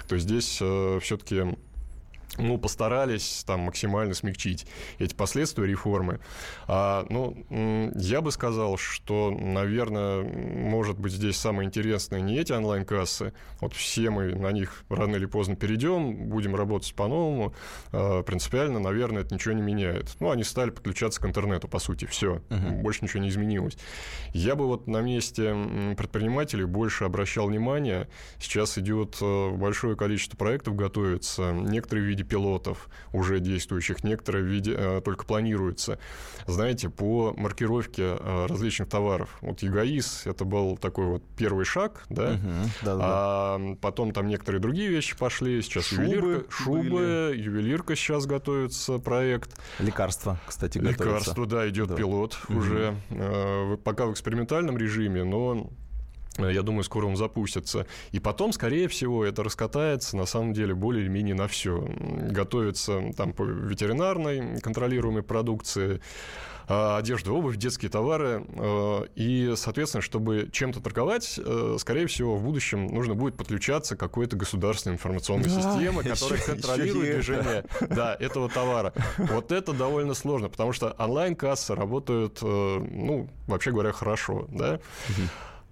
то 0.07 0.17
здесь 0.17 0.59
э, 0.61 0.99
все-таки 1.01 1.55
ну, 2.37 2.57
постарались 2.57 3.43
там 3.45 3.61
максимально 3.61 4.13
смягчить 4.13 4.65
эти 4.97 5.13
последствия 5.13 5.67
реформы. 5.67 6.19
А, 6.67 7.05
ну, 7.09 7.91
я 7.95 8.21
бы 8.21 8.31
сказал, 8.31 8.77
что, 8.77 9.29
наверное, 9.31 10.23
может 10.23 10.97
быть, 10.97 11.13
здесь 11.13 11.37
самое 11.37 11.67
интересное 11.67 12.21
не 12.21 12.39
эти 12.39 12.51
онлайн-кассы. 12.51 13.33
Вот 13.61 13.73
все 13.73 14.09
мы 14.09 14.33
на 14.35 14.51
них 14.51 14.83
рано 14.89 15.15
или 15.15 15.25
поздно 15.25 15.55
перейдем, 15.55 16.29
будем 16.29 16.55
работать 16.55 16.93
по-новому. 16.95 17.53
А, 17.91 18.23
принципиально, 18.23 18.79
наверное, 18.79 19.21
это 19.21 19.33
ничего 19.35 19.53
не 19.53 19.61
меняет. 19.61 20.15
Ну, 20.19 20.31
они 20.31 20.43
стали 20.43 20.71
подключаться 20.71 21.21
к 21.21 21.25
интернету, 21.25 21.67
по 21.67 21.79
сути, 21.79 22.05
все. 22.05 22.41
Uh-huh. 22.49 22.81
Больше 22.81 23.03
ничего 23.03 23.21
не 23.21 23.29
изменилось. 23.29 23.77
Я 24.33 24.55
бы 24.55 24.65
вот 24.65 24.87
на 24.87 25.01
месте 25.01 25.55
предпринимателей 25.97 26.65
больше 26.65 27.03
обращал 27.03 27.47
внимание. 27.47 28.07
Сейчас 28.39 28.77
идет 28.79 29.17
э, 29.21 29.49
большое 29.51 29.95
количество 29.95 30.35
проектов, 30.35 30.75
готовится. 30.75 31.51
Некоторые 31.51 32.05
в 32.05 32.07
виде 32.07 32.22
виде 32.23 32.29
пилотов 32.29 32.89
уже 33.11 33.39
действующих, 33.39 34.03
некоторые 34.03 34.43
в 34.43 34.47
виде 34.47 34.73
э, 34.75 35.01
только 35.03 35.25
планируются. 35.25 35.99
Знаете, 36.47 36.89
по 36.89 37.33
маркировке 37.37 38.17
э, 38.19 38.45
различных 38.47 38.89
товаров. 38.89 39.37
Вот 39.41 39.61
ЕГАИС 39.61 40.23
это 40.25 40.45
был 40.45 40.77
такой 40.77 41.05
вот 41.05 41.23
первый 41.37 41.65
шаг, 41.65 42.05
да, 42.09 42.31
угу, 42.31 42.69
да, 42.83 42.95
да. 42.95 42.99
а 43.01 43.75
потом 43.81 44.11
там 44.11 44.27
некоторые 44.27 44.61
другие 44.61 44.89
вещи 44.89 45.17
пошли. 45.17 45.61
Сейчас 45.61 45.85
шубы 45.85 46.03
ювелирка, 46.03 46.51
шубы, 46.51 47.33
ювелирка 47.35 47.95
сейчас 47.95 48.25
готовится 48.25 48.99
проект. 48.99 49.59
Лекарства, 49.79 50.39
кстати, 50.45 50.77
готовятся. 50.77 51.03
Лекарства, 51.03 51.45
да, 51.45 51.69
идет 51.69 51.89
да. 51.89 51.95
пилот 51.95 52.37
угу. 52.49 52.59
уже 52.59 52.95
э, 53.09 53.77
пока 53.83 54.05
в 54.05 54.13
экспериментальном 54.13 54.77
режиме, 54.77 55.23
но 55.23 55.69
я 56.37 56.61
думаю, 56.61 56.83
скоро 56.83 57.05
он 57.05 57.15
запустится. 57.15 57.85
И 58.11 58.19
потом, 58.19 58.53
скорее 58.53 58.87
всего, 58.87 59.25
это 59.25 59.43
раскатается, 59.43 60.17
на 60.17 60.25
самом 60.25 60.53
деле, 60.53 60.73
более 60.73 61.03
или 61.03 61.09
менее 61.09 61.35
на 61.35 61.47
все. 61.47 61.79
Готовится 61.79 63.01
там 63.15 63.33
по 63.33 63.43
ветеринарной 63.43 64.59
контролируемой 64.61 65.23
продукции, 65.23 66.01
а, 66.67 66.97
одежда, 66.97 67.31
обувь, 67.31 67.57
детские 67.57 67.89
товары. 67.89 68.45
Э, 68.55 69.05
и, 69.15 69.53
соответственно, 69.55 70.01
чтобы 70.01 70.49
чем-то 70.51 70.79
торговать, 70.81 71.39
э, 71.43 71.75
скорее 71.79 72.07
всего, 72.07 72.37
в 72.37 72.43
будущем 72.43 72.87
нужно 72.87 73.15
будет 73.15 73.35
подключаться 73.35 73.95
к 73.95 73.99
какой-то 73.99 74.35
государственной 74.35 74.93
информационной 74.93 75.49
да, 75.49 75.49
системе, 75.49 76.03
которая 76.03 76.39
еще, 76.39 76.51
контролирует 76.51 77.07
еще 77.07 77.13
движение 77.15 77.65
да, 77.81 78.15
этого 78.19 78.49
товара. 78.49 78.93
Вот 79.17 79.51
это 79.51 79.73
довольно 79.73 80.13
сложно, 80.13 80.49
потому 80.49 80.71
что 80.73 80.95
онлайн-кассы 80.97 81.75
работают, 81.75 82.41
ну, 82.41 83.29
вообще 83.47 83.71
говоря, 83.71 83.91
хорошо, 83.91 84.47
да. 84.49 84.79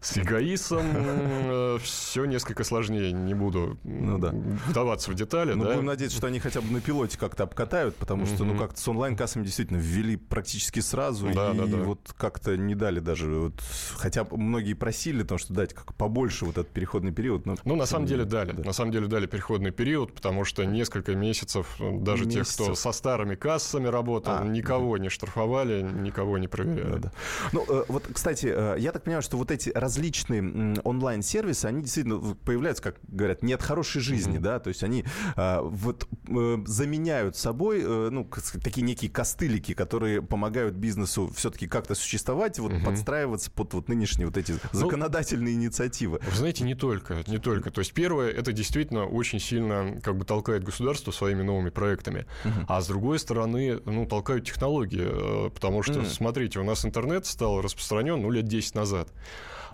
С 0.02 0.18
эгоисом 0.18 0.82
э, 0.96 1.78
все 1.84 2.26
несколько 2.26 2.64
сложнее, 2.64 3.12
не 3.12 3.36
буду 3.36 3.78
ну, 3.84 4.18
да. 4.18 4.34
вдаваться 4.66 5.12
в 5.12 5.14
детали. 5.14 5.54
Ну, 5.54 5.64
да? 5.64 5.74
будем 5.74 5.86
надеяться, 5.86 6.18
что 6.18 6.26
они 6.26 6.40
хотя 6.40 6.60
бы 6.60 6.72
на 6.72 6.82
пилоте 6.82 7.20
как-то 7.20 7.44
обкатают, 7.44 7.96
потому 7.98 8.26
что, 8.26 8.44
ну, 8.44 8.58
как-то 8.58 8.82
с 8.82 8.88
онлайн-кассами 8.88 9.44
действительно 9.44 9.78
ввели 9.78 10.18
практически 10.18 10.80
сразу, 10.80 11.28
да, 11.32 11.52
и 11.52 11.58
да, 11.58 11.66
да. 11.68 11.78
вот 11.78 12.16
как-то 12.18 12.58
не 12.58 12.74
дали 12.74 13.00
даже, 13.00 13.30
вот, 13.30 13.54
хотя 13.96 14.26
многие 14.32 14.74
просили, 14.74 15.22
потому 15.22 15.38
что 15.38 15.54
дать 15.54 15.76
как 15.76 15.94
побольше 15.94 16.46
вот 16.46 16.58
этот 16.58 16.72
переходный 16.72 17.12
период. 17.12 17.46
Но, 17.46 17.56
ну, 17.64 17.76
на 17.76 17.86
самом 17.86 18.08
деле 18.08 18.26
дали, 18.26 18.54
да. 18.54 18.64
на 18.64 18.74
самом 18.74 18.92
деле 18.92 19.06
дали 19.06 19.28
переходный 19.28 19.72
период, 19.72 20.14
потому 20.14 20.46
что 20.46 20.66
несколько 20.66 21.14
месяцев 21.14 21.76
э, 21.80 22.00
даже 22.00 22.26
месяцев. 22.26 22.58
тех, 22.58 22.66
кто 22.66 22.76
со 22.76 22.92
старыми 22.92 23.36
кассами 23.36 23.88
работал, 23.88 24.34
а, 24.40 24.44
никого 24.46 24.98
да. 24.98 25.04
не 25.04 25.10
штрафовали, 25.10 25.84
никого 25.84 26.40
не 26.40 26.48
проверяли. 26.48 26.94
Да, 26.94 26.98
да. 26.98 27.12
Ну, 27.52 27.66
э, 27.70 27.84
вот, 27.88 28.08
кстати, 28.12 28.80
я 28.80 28.92
так 28.92 29.04
понимаю, 29.04 29.22
что 29.22 29.38
вот 29.38 29.52
эти 29.52 29.70
различные 29.92 30.80
онлайн-сервисы, 30.84 31.66
они 31.66 31.82
действительно 31.82 32.36
появляются, 32.46 32.84
как 32.84 32.96
говорят, 33.08 33.44
не 33.44 33.52
от 33.52 33.62
хорошей 33.62 34.02
жизни, 34.02 34.38
mm-hmm. 34.38 34.42
да, 34.42 34.60
то 34.60 34.70
есть 34.70 34.84
они 34.84 35.04
а, 35.36 35.62
вот 35.62 36.08
э, 36.30 36.58
заменяют 36.66 37.36
собой, 37.36 37.82
э, 37.84 38.10
ну, 38.10 38.30
такие 38.64 38.84
некие 38.84 39.12
костылики, 39.12 39.74
которые 39.74 40.22
помогают 40.22 40.76
бизнесу 40.76 41.30
все-таки 41.36 41.68
как-то 41.68 41.94
существовать, 41.94 42.58
вот 42.60 42.72
mm-hmm. 42.72 42.86
подстраиваться 42.86 43.52
под 43.52 43.74
вот 43.74 43.90
нынешние 43.90 44.28
вот 44.28 44.38
эти 44.38 44.54
ну, 44.54 44.80
законодательные 44.80 45.56
ну, 45.56 45.64
инициативы. 45.64 46.22
Вы 46.26 46.38
знаете, 46.38 46.64
не 46.64 46.76
только, 46.76 47.22
не 47.28 47.38
только. 47.38 47.70
То 47.70 47.80
есть 47.80 47.94
первое, 47.94 48.32
это 48.32 48.54
действительно 48.54 49.06
очень 49.06 49.40
сильно 49.40 50.00
как 50.02 50.18
бы 50.18 50.24
толкает 50.24 50.64
государство 50.64 51.12
своими 51.12 51.42
новыми 51.42 51.70
проектами, 51.70 52.26
mm-hmm. 52.46 52.66
а 52.70 52.82
с 52.82 52.88
другой 52.88 53.20
стороны, 53.20 53.82
ну, 53.86 54.06
толкают 54.06 54.46
технологии, 54.46 55.48
э, 55.48 55.50
потому 55.50 55.84
что, 55.84 56.00
mm-hmm. 56.00 56.10
смотрите, 56.10 56.60
у 56.60 56.64
нас 56.64 56.86
интернет 56.86 57.26
стал 57.26 57.62
распространен, 57.62 58.22
ну, 58.22 58.32
лет 58.32 58.46
10 58.46 58.76
назад. 58.76 59.10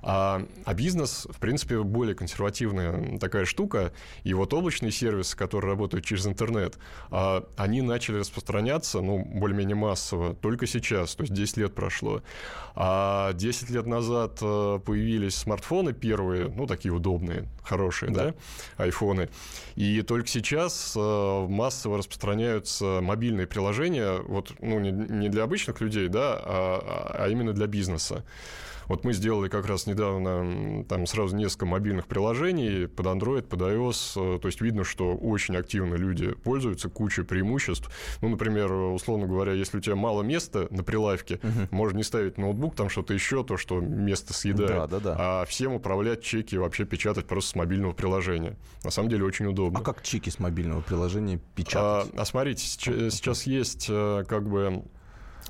А, 0.01 0.45
а 0.65 0.73
бизнес, 0.73 1.27
в 1.29 1.39
принципе, 1.39 1.81
более 1.81 2.15
консервативная 2.15 3.17
такая 3.19 3.45
штука. 3.45 3.93
И 4.23 4.33
вот 4.33 4.53
облачные 4.53 4.91
сервисы, 4.91 5.35
которые 5.35 5.71
работают 5.71 6.05
через 6.05 6.27
интернет, 6.27 6.77
а, 7.09 7.47
они 7.57 7.81
начали 7.81 8.17
распространяться, 8.17 9.01
ну, 9.01 9.23
более-менее 9.23 9.75
массово, 9.75 10.33
только 10.35 10.67
сейчас, 10.67 11.15
то 11.15 11.23
есть 11.23 11.33
10 11.33 11.57
лет 11.57 11.75
прошло. 11.75 12.21
А 12.75 13.33
10 13.33 13.69
лет 13.69 13.85
назад 13.85 14.39
а, 14.41 14.79
появились 14.79 15.35
смартфоны 15.35 15.93
первые, 15.93 16.47
ну, 16.49 16.67
такие 16.67 16.93
удобные, 16.93 17.47
хорошие, 17.63 18.11
да, 18.11 18.25
да 18.25 18.33
айфоны. 18.77 19.29
И 19.75 20.01
только 20.01 20.27
сейчас 20.27 20.93
а, 20.97 21.47
массово 21.47 21.97
распространяются 21.97 22.99
мобильные 23.01 23.47
приложения, 23.47 24.21
вот, 24.21 24.53
ну, 24.61 24.79
не, 24.79 24.91
не 24.91 25.29
для 25.29 25.43
обычных 25.43 25.81
людей, 25.81 26.07
да, 26.07 26.39
а, 26.43 27.15
а 27.19 27.29
именно 27.29 27.53
для 27.53 27.67
бизнеса. 27.67 28.23
Вот 28.87 29.03
мы 29.03 29.13
сделали 29.13 29.49
как 29.49 29.65
раз 29.65 29.85
недавно 29.85 30.83
там 30.85 31.05
сразу 31.05 31.35
несколько 31.35 31.65
мобильных 31.65 32.07
приложений 32.07 32.87
под 32.87 33.05
Android, 33.05 33.43
под 33.43 33.61
iOS. 33.61 34.35
Э, 34.35 34.39
то 34.39 34.47
есть 34.47 34.61
видно, 34.61 34.83
что 34.83 35.15
очень 35.15 35.55
активно 35.55 35.95
люди 35.95 36.31
пользуются, 36.31 36.89
кучей 36.89 37.23
преимуществ. 37.23 37.89
Ну, 38.21 38.29
например, 38.29 38.71
условно 38.71 39.27
говоря, 39.27 39.53
если 39.53 39.77
у 39.77 39.81
тебя 39.81 39.95
мало 39.95 40.23
места 40.23 40.67
на 40.71 40.83
прилавке, 40.83 41.39
угу. 41.43 41.67
можно 41.71 41.97
не 41.97 42.03
ставить 42.03 42.37
ноутбук, 42.37 42.75
там 42.75 42.89
что-то 42.89 43.13
еще, 43.13 43.43
то, 43.43 43.57
что 43.57 43.79
место 43.79 44.33
съедает. 44.33 44.69
Да, 44.69 44.87
да, 44.87 44.99
да. 44.99 45.15
А 45.17 45.45
всем 45.45 45.73
управлять 45.73 46.21
чеки 46.21 46.55
вообще 46.55 46.85
печатать 46.85 47.25
просто 47.25 47.51
с 47.51 47.55
мобильного 47.55 47.93
приложения. 47.93 48.57
На 48.83 48.91
самом 48.91 49.09
деле 49.09 49.25
очень 49.25 49.45
удобно. 49.45 49.79
А 49.79 49.83
как 49.83 50.01
чеки 50.03 50.29
с 50.29 50.39
мобильного 50.39 50.81
приложения 50.81 51.39
печатать? 51.55 52.13
А, 52.15 52.21
а 52.21 52.25
смотрите, 52.25 52.65
сейчас 52.65 53.43
есть 53.43 53.87
э, 53.89 54.23
как 54.27 54.47
бы 54.47 54.83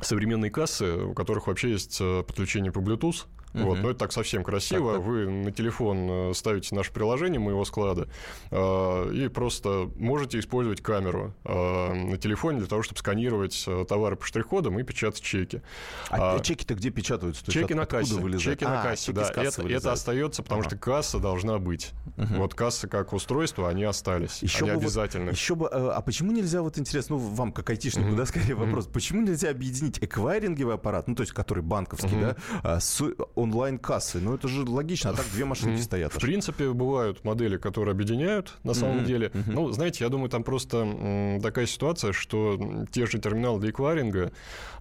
современные 0.01 0.51
кассы, 0.51 0.95
у 0.95 1.13
которых 1.13 1.47
вообще 1.47 1.71
есть 1.71 1.97
э, 1.99 2.23
подключение 2.23 2.71
по 2.71 2.79
Bluetooth, 2.79 3.25
Uh-huh. 3.57 3.65
Вот, 3.65 3.79
но 3.79 3.89
это 3.89 3.99
так 3.99 4.11
совсем 4.11 4.43
красиво. 4.43 4.93
Так, 4.93 5.01
так. 5.01 5.07
Вы 5.07 5.29
на 5.29 5.51
телефон 5.51 6.33
ставите 6.33 6.75
наше 6.75 6.91
приложение 6.91 7.39
моего 7.39 7.65
склада 7.65 8.07
и 8.51 9.29
просто 9.33 9.89
можете 9.97 10.39
использовать 10.39 10.81
камеру 10.81 11.33
на 11.43 12.17
телефоне 12.17 12.59
для 12.59 12.67
того, 12.67 12.83
чтобы 12.83 12.99
сканировать 12.99 13.67
товары 13.87 14.15
по 14.15 14.25
штрих-кодам 14.25 14.79
и 14.79 14.83
печатать 14.83 15.21
чеки. 15.21 15.61
А, 16.09 16.35
а 16.35 16.39
чеки-то 16.39 16.75
где 16.75 16.89
печатаются? 16.89 17.45
То 17.45 17.51
чеки 17.51 17.73
на 17.73 17.85
кассе. 17.85 18.15
Вылезают? 18.15 18.59
Чеки 18.59 18.65
а, 18.65 18.75
на 18.75 18.83
кассе, 18.83 19.11
да. 19.11 19.29
Это, 19.29 19.61
это 19.67 19.91
остается, 19.91 20.43
потому 20.43 20.61
ага. 20.61 20.69
что 20.69 20.77
касса 20.77 21.19
должна 21.19 21.59
быть. 21.59 21.91
Угу. 22.17 22.35
Вот 22.35 22.53
касса 22.53 22.87
как 22.87 23.13
устройство, 23.13 23.69
они 23.69 23.83
остались. 23.83 24.43
Еще 24.43 24.65
они 24.65 24.75
бы 24.75 24.81
обязательно. 24.81 25.25
Вот, 25.25 25.35
еще 25.35 25.55
бы, 25.55 25.67
а 25.67 26.01
почему 26.01 26.31
нельзя, 26.31 26.61
вот 26.61 26.77
интересно, 26.77 27.17
ну, 27.17 27.21
вам 27.21 27.51
как 27.51 27.69
айтишнику, 27.69 28.09
угу. 28.09 28.17
да, 28.17 28.25
скорее 28.25 28.55
вопрос, 28.55 28.85
угу. 28.85 28.93
почему 28.93 29.21
нельзя 29.21 29.49
объединить 29.49 29.99
эквайринговый 30.01 30.75
аппарат, 30.75 31.07
ну, 31.07 31.15
то 31.15 31.21
есть, 31.21 31.33
который 31.33 31.63
банковский, 31.63 32.15
угу. 32.15 32.21
да, 32.21 32.35
а, 32.63 32.79
с 32.79 33.03
онлайн-кассой? 33.47 34.21
Ну, 34.21 34.35
это 34.35 34.47
же 34.47 34.63
логично, 34.63 35.11
а 35.11 35.13
так 35.13 35.25
две 35.33 35.45
машинки 35.45 35.81
стоят. 35.81 36.13
В 36.13 36.19
принципе, 36.19 36.71
бывают 36.71 37.23
модели, 37.23 37.57
которые 37.57 37.93
объединяют, 37.93 38.53
на 38.63 38.73
самом 38.73 39.05
деле. 39.05 39.31
Ну, 39.47 39.71
знаете, 39.71 40.03
я 40.03 40.09
думаю, 40.09 40.29
там 40.29 40.43
просто 40.43 41.39
такая 41.41 41.65
ситуация, 41.65 42.11
что 42.13 42.59
те 42.91 43.05
же 43.05 43.19
терминалы 43.19 43.59
для 43.59 43.71
эквайринга, 43.71 44.31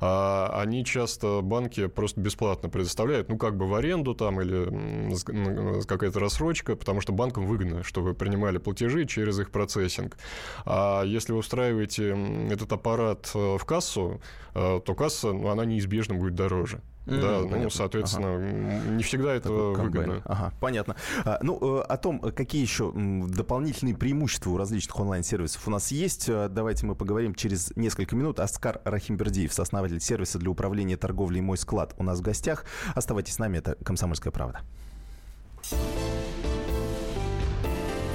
а, 0.00 0.60
они 0.60 0.84
часто 0.84 1.40
банки 1.42 1.86
просто 1.86 2.20
бесплатно 2.20 2.68
предоставляют, 2.68 3.28
ну, 3.28 3.38
как 3.38 3.56
бы 3.56 3.66
в 3.66 3.74
аренду 3.74 4.14
там 4.14 4.40
или 4.40 5.84
какая-то 5.84 6.20
рассрочка, 6.20 6.76
потому 6.76 7.00
что 7.00 7.12
банкам 7.12 7.46
выгодно, 7.46 7.82
что 7.82 8.02
вы 8.02 8.14
принимали 8.14 8.58
платежи 8.58 9.06
через 9.06 9.38
их 9.38 9.50
процессинг. 9.50 10.16
А 10.64 11.02
если 11.04 11.32
вы 11.32 11.38
устраиваете 11.38 12.16
этот 12.50 12.72
аппарат 12.72 13.30
э, 13.34 13.56
в 13.58 13.64
кассу, 13.64 14.20
э, 14.54 14.80
то 14.84 14.94
касса, 14.94 15.32
ну, 15.32 15.48
она 15.48 15.64
неизбежно 15.64 16.14
будет 16.14 16.34
дороже. 16.34 16.80
Mm, 17.06 17.20
да, 17.20 17.38
понятно. 17.38 17.58
ну, 17.58 17.70
соответственно, 17.70 18.34
ага. 18.34 18.90
не 18.90 19.02
всегда 19.04 19.32
это 19.32 19.50
выгодно. 19.50 20.22
Ага, 20.24 20.52
понятно. 20.60 20.96
А, 21.24 21.38
ну, 21.40 21.78
э, 21.78 21.82
о 21.82 21.96
том, 21.96 22.18
какие 22.18 22.60
еще 22.60 22.92
дополнительные 22.92 23.96
преимущества 23.96 24.50
у 24.50 24.56
различных 24.56 24.98
онлайн-сервисов 24.98 25.66
у 25.68 25.70
нас 25.70 25.92
есть, 25.92 26.26
давайте 26.26 26.84
мы 26.84 26.96
поговорим 26.96 27.34
через 27.34 27.74
несколько 27.76 28.16
минут. 28.16 28.40
Аскар 28.40 28.80
Рахимбердиев, 28.84 29.52
сооснователь 29.52 30.00
сервиса 30.00 30.38
для 30.38 30.50
управления 30.50 30.96
торговлей 30.96 31.40
«Мой 31.40 31.58
склад» 31.58 31.94
у 31.96 32.02
нас 32.02 32.18
в 32.18 32.22
гостях. 32.22 32.64
Оставайтесь 32.94 33.34
с 33.34 33.38
нами, 33.38 33.58
это 33.58 33.76
«Комсомольская 33.84 34.32
правда». 34.32 34.62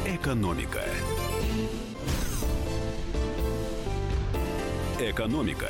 Экономика. 0.06 0.84
Экономика 5.00 5.70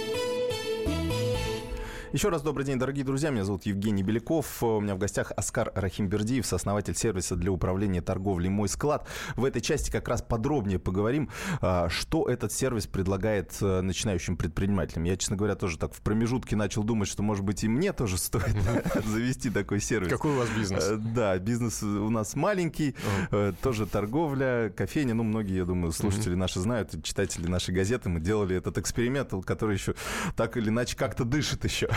Еще 2.13 2.27
раз 2.27 2.41
добрый 2.41 2.65
день, 2.65 2.77
дорогие 2.77 3.05
друзья. 3.05 3.29
Меня 3.29 3.45
зовут 3.45 3.65
Евгений 3.65 4.03
Беляков. 4.03 4.61
У 4.61 4.81
меня 4.81 4.95
в 4.95 4.97
гостях 4.97 5.31
Оскар 5.37 5.71
Рахимбердиев, 5.73 6.45
сооснователь 6.45 6.93
сервиса 6.93 7.37
для 7.37 7.53
управления 7.53 8.01
торговлей 8.01 8.49
«Мой 8.49 8.67
склад». 8.67 9.07
В 9.37 9.45
этой 9.45 9.61
части 9.61 9.89
как 9.89 10.09
раз 10.09 10.21
подробнее 10.21 10.77
поговорим, 10.77 11.29
а, 11.61 11.87
что 11.87 12.27
этот 12.27 12.51
сервис 12.51 12.85
предлагает 12.85 13.55
э, 13.61 13.79
начинающим 13.79 14.35
предпринимателям. 14.35 15.05
Я, 15.05 15.15
честно 15.15 15.37
говоря, 15.37 15.55
тоже 15.55 15.77
так 15.77 15.93
в 15.93 16.01
промежутке 16.01 16.57
начал 16.57 16.83
думать, 16.83 17.07
что, 17.07 17.23
может 17.23 17.45
быть, 17.45 17.63
и 17.63 17.69
мне 17.69 17.93
тоже 17.93 18.17
стоит 18.17 18.57
завести 19.05 19.49
такой 19.49 19.79
сервис. 19.79 20.09
Какой 20.09 20.33
у 20.33 20.35
вас 20.35 20.49
бизнес? 20.49 20.83
Э, 20.83 20.97
да, 20.97 21.37
бизнес 21.37 21.81
у 21.81 22.09
нас 22.09 22.35
маленький, 22.35 22.93
э, 23.31 23.53
тоже 23.61 23.85
торговля, 23.85 24.69
кофейня. 24.75 25.13
Ну, 25.13 25.23
многие, 25.23 25.59
я 25.59 25.65
думаю, 25.65 25.93
слушатели 25.93 26.35
наши 26.35 26.59
знают, 26.59 26.93
читатели 27.03 27.47
нашей 27.47 27.73
газеты. 27.73 28.09
Мы 28.09 28.19
делали 28.19 28.53
этот 28.53 28.77
эксперимент, 28.77 29.31
который 29.45 29.75
еще 29.77 29.95
так 30.35 30.57
или 30.57 30.67
иначе 30.67 30.97
как-то 30.97 31.23
дышит 31.23 31.63
еще. 31.63 31.87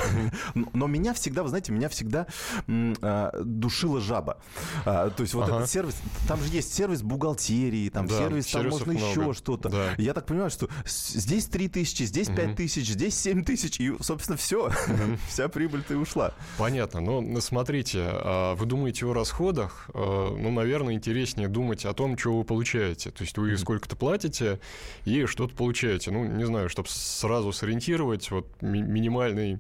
Но 0.55 0.87
меня 0.87 1.15
всегда, 1.15 1.43
вы 1.43 1.49
знаете, 1.49 1.73
меня 1.73 1.89
всегда 1.89 2.27
а, 2.69 3.33
душила 3.43 4.01
жаба. 4.01 4.39
А, 4.85 5.11
то 5.11 5.23
есть 5.23 5.35
вот 5.35 5.49
этот 5.49 5.69
сервис, 5.69 5.97
там 6.29 6.41
же 6.41 6.49
есть 6.53 6.73
сервис 6.75 7.03
бухгалтерии, 7.03 7.89
там 7.89 8.09
сервис, 8.09 8.47
там 8.47 8.69
можно 8.69 8.93
еще 8.93 9.33
что-то. 9.33 9.95
Я 9.99 10.15
так 10.15 10.27
понимаю, 10.27 10.51
что 10.51 10.69
здесь 10.87 11.47
3 11.47 11.69
тысячи, 11.69 12.05
здесь 12.05 12.29
5 12.29 12.57
тысяч, 12.57 12.89
здесь 12.89 13.19
7 13.19 13.45
тысяч, 13.45 13.81
и, 13.81 13.93
собственно, 14.01 14.37
все. 14.37 14.71
Вся 15.29 15.49
прибыль-то 15.49 15.95
и 15.95 15.97
ушла. 15.97 16.33
Понятно. 16.59 17.01
Но 17.01 17.21
ну, 17.21 17.41
смотрите, 17.41 18.01
а, 18.03 18.55
вы 18.55 18.67
думаете 18.67 19.07
о 19.07 19.13
расходах, 19.13 19.91
ну, 19.95 20.51
наверное, 20.51 20.95
интереснее 20.95 21.49
думать 21.49 21.85
о 21.85 21.93
том, 21.93 22.17
что 22.19 22.37
вы 22.37 22.45
получаете. 22.45 23.11
То 23.11 23.23
есть 23.23 23.37
вы 23.37 23.57
сколько-то 23.57 23.97
платите 23.97 24.61
и 25.05 25.27
что-то 25.27 25.55
получаете. 25.55 26.11
Ну, 26.11 26.25
не 26.25 26.45
знаю, 26.45 26.69
чтобы 26.69 26.89
сразу 26.89 27.53
сориентировать, 27.53 28.31
вот 28.31 28.47
минимальный 28.63 29.59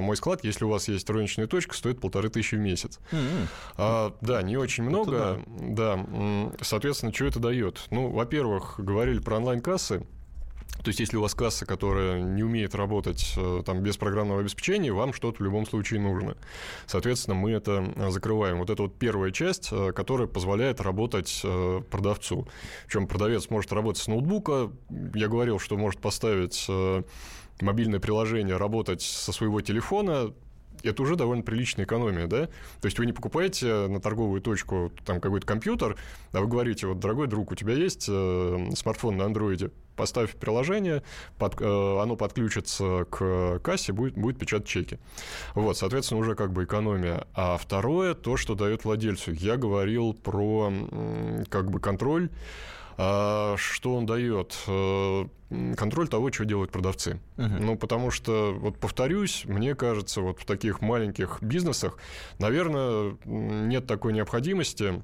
мой 0.00 0.16
склад, 0.16 0.44
если 0.44 0.64
у 0.64 0.68
вас 0.68 0.88
есть 0.88 1.08
розничная 1.08 1.46
точка, 1.46 1.74
стоит 1.74 2.00
полторы 2.00 2.28
тысячи 2.28 2.54
в 2.54 2.58
месяц. 2.58 2.98
Mm-hmm. 3.10 3.46
А, 3.76 4.14
да, 4.20 4.42
не 4.42 4.56
очень 4.56 4.84
много. 4.84 5.42
Да. 5.46 5.96
да. 5.96 6.52
Соответственно, 6.60 7.12
что 7.12 7.26
это 7.26 7.40
дает? 7.40 7.86
Ну, 7.90 8.10
во-первых, 8.10 8.74
говорили 8.78 9.18
про 9.18 9.36
онлайн-кассы. 9.36 10.06
То 10.82 10.88
есть, 10.88 11.00
если 11.00 11.16
у 11.16 11.22
вас 11.22 11.34
касса, 11.34 11.66
которая 11.66 12.20
не 12.20 12.42
умеет 12.42 12.74
работать 12.74 13.34
э, 13.36 13.62
там, 13.64 13.80
без 13.80 13.96
программного 13.96 14.40
обеспечения, 14.40 14.92
вам 14.92 15.12
что-то 15.12 15.38
в 15.38 15.44
любом 15.44 15.66
случае 15.66 16.00
нужно. 16.00 16.36
Соответственно, 16.86 17.34
мы 17.34 17.52
это 17.52 17.92
э, 17.96 18.10
закрываем. 18.10 18.58
Вот 18.58 18.70
это 18.70 18.82
вот 18.82 18.94
первая 18.96 19.32
часть, 19.32 19.70
э, 19.72 19.92
которая 19.92 20.26
позволяет 20.26 20.80
работать 20.80 21.42
продавцу. 21.90 22.46
Причем 22.86 23.06
продавец 23.06 23.50
может 23.50 23.72
работать 23.72 24.02
с 24.02 24.06
ноутбука. 24.06 24.70
Я 25.14 25.28
говорил, 25.28 25.58
что 25.58 25.76
может 25.76 26.00
поставить 26.00 26.68
мобильное 27.60 28.00
приложение 28.00 28.56
работать 28.56 29.02
со 29.02 29.32
своего 29.32 29.60
телефона, 29.60 30.32
это 30.82 31.02
уже 31.02 31.16
довольно 31.16 31.42
приличная 31.42 31.84
экономия, 31.84 32.26
да? 32.26 32.46
То 32.80 32.86
есть 32.86 32.98
вы 32.98 33.06
не 33.06 33.12
покупаете 33.12 33.86
на 33.88 34.00
торговую 34.00 34.40
точку 34.40 34.92
там 35.04 35.20
какой-то 35.20 35.46
компьютер, 35.46 35.96
а 36.32 36.40
вы 36.40 36.46
говорите, 36.46 36.86
вот, 36.86 36.98
дорогой 36.98 37.26
друг, 37.26 37.50
у 37.50 37.54
тебя 37.54 37.74
есть 37.74 38.06
э, 38.08 38.70
смартфон 38.74 39.16
на 39.16 39.24
андроиде, 39.24 39.70
поставь 39.96 40.36
приложение, 40.36 41.02
под, 41.38 41.60
э, 41.60 41.64
оно 42.00 42.16
подключится 42.16 43.06
к 43.10 43.58
кассе, 43.60 43.92
будет, 43.92 44.14
будет 44.14 44.38
печатать 44.38 44.68
чеки. 44.68 44.98
Вот, 45.54 45.76
соответственно, 45.76 46.20
уже 46.20 46.34
как 46.34 46.52
бы 46.52 46.64
экономия. 46.64 47.26
А 47.34 47.56
второе, 47.56 48.14
то, 48.14 48.36
что 48.36 48.54
дает 48.54 48.84
владельцу. 48.84 49.32
Я 49.32 49.56
говорил 49.56 50.14
про 50.14 50.72
как 51.48 51.70
бы 51.70 51.80
контроль 51.80 52.30
а 52.98 53.56
что 53.58 53.94
он 53.94 54.06
дает? 54.06 54.56
Э, 54.66 55.26
контроль 55.76 56.08
того, 56.08 56.32
что 56.32 56.44
делают 56.44 56.70
продавцы. 56.70 57.20
Uh-huh. 57.36 57.58
Ну, 57.60 57.76
потому 57.76 58.10
что, 58.10 58.54
вот 58.58 58.78
повторюсь, 58.78 59.44
мне 59.44 59.74
кажется, 59.74 60.20
вот 60.20 60.40
в 60.40 60.46
таких 60.46 60.80
маленьких 60.80 61.38
бизнесах, 61.42 61.98
наверное, 62.38 63.16
нет 63.24 63.86
такой 63.86 64.12
необходимости 64.12 65.02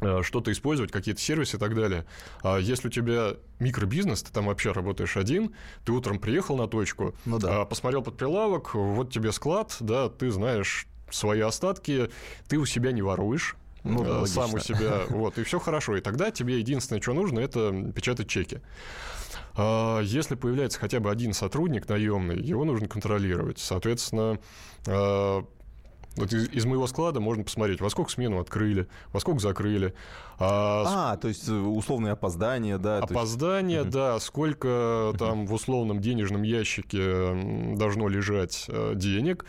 э, 0.00 0.22
что-то 0.22 0.50
использовать, 0.50 0.90
какие-то 0.90 1.20
сервисы 1.20 1.56
и 1.56 1.60
так 1.60 1.74
далее. 1.74 2.06
А 2.42 2.58
если 2.58 2.88
у 2.88 2.90
тебя 2.90 3.36
микробизнес, 3.60 4.22
ты 4.22 4.32
там 4.32 4.46
вообще 4.46 4.72
работаешь 4.72 5.16
один, 5.16 5.54
ты 5.84 5.92
утром 5.92 6.18
приехал 6.18 6.56
на 6.56 6.66
точку, 6.66 7.14
ну, 7.24 7.38
да. 7.38 7.62
А, 7.62 7.64
посмотрел 7.64 8.02
под 8.02 8.16
прилавок, 8.16 8.74
вот 8.74 9.12
тебе 9.12 9.32
склад, 9.32 9.76
да, 9.80 10.08
ты 10.08 10.30
знаешь 10.30 10.86
свои 11.10 11.40
остатки, 11.40 12.10
ты 12.48 12.58
у 12.58 12.66
себя 12.66 12.90
не 12.92 13.02
воруешь, 13.02 13.56
ну, 13.84 14.04
да, 14.04 14.26
сам 14.26 14.54
у 14.54 14.58
себя, 14.58 15.02
вот, 15.08 15.38
и 15.38 15.42
все 15.42 15.58
хорошо. 15.58 15.96
И 15.96 16.00
тогда 16.00 16.30
тебе 16.30 16.58
единственное, 16.58 17.00
что 17.00 17.12
нужно, 17.12 17.40
это 17.40 17.92
печатать 17.94 18.28
чеки. 18.28 18.60
А 19.54 20.00
если 20.00 20.34
появляется 20.34 20.78
хотя 20.78 21.00
бы 21.00 21.10
один 21.10 21.32
сотрудник 21.32 21.88
наемный, 21.88 22.40
его 22.40 22.64
нужно 22.64 22.88
контролировать. 22.88 23.58
Соответственно, 23.58 24.38
а, 24.86 25.44
вот 26.16 26.32
из, 26.32 26.48
из 26.48 26.64
моего 26.64 26.86
склада 26.86 27.20
можно 27.20 27.44
посмотреть, 27.44 27.80
во 27.80 27.90
сколько 27.90 28.10
смену 28.10 28.40
открыли, 28.40 28.86
во 29.12 29.20
сколько 29.20 29.40
закрыли. 29.40 29.94
А, 30.38 31.12
а 31.12 31.16
то 31.16 31.28
есть 31.28 31.48
э, 31.48 31.52
условные 31.52 32.12
опоздания, 32.12 32.78
да? 32.78 32.98
Опоздания, 32.98 33.80
есть... 33.80 33.90
да, 33.90 34.18
сколько 34.20 35.12
там 35.18 35.46
в 35.46 35.52
условном 35.52 36.00
денежном 36.00 36.42
ящике 36.42 37.76
должно 37.76 38.08
лежать 38.08 38.66
э, 38.68 38.92
денег, 38.94 39.44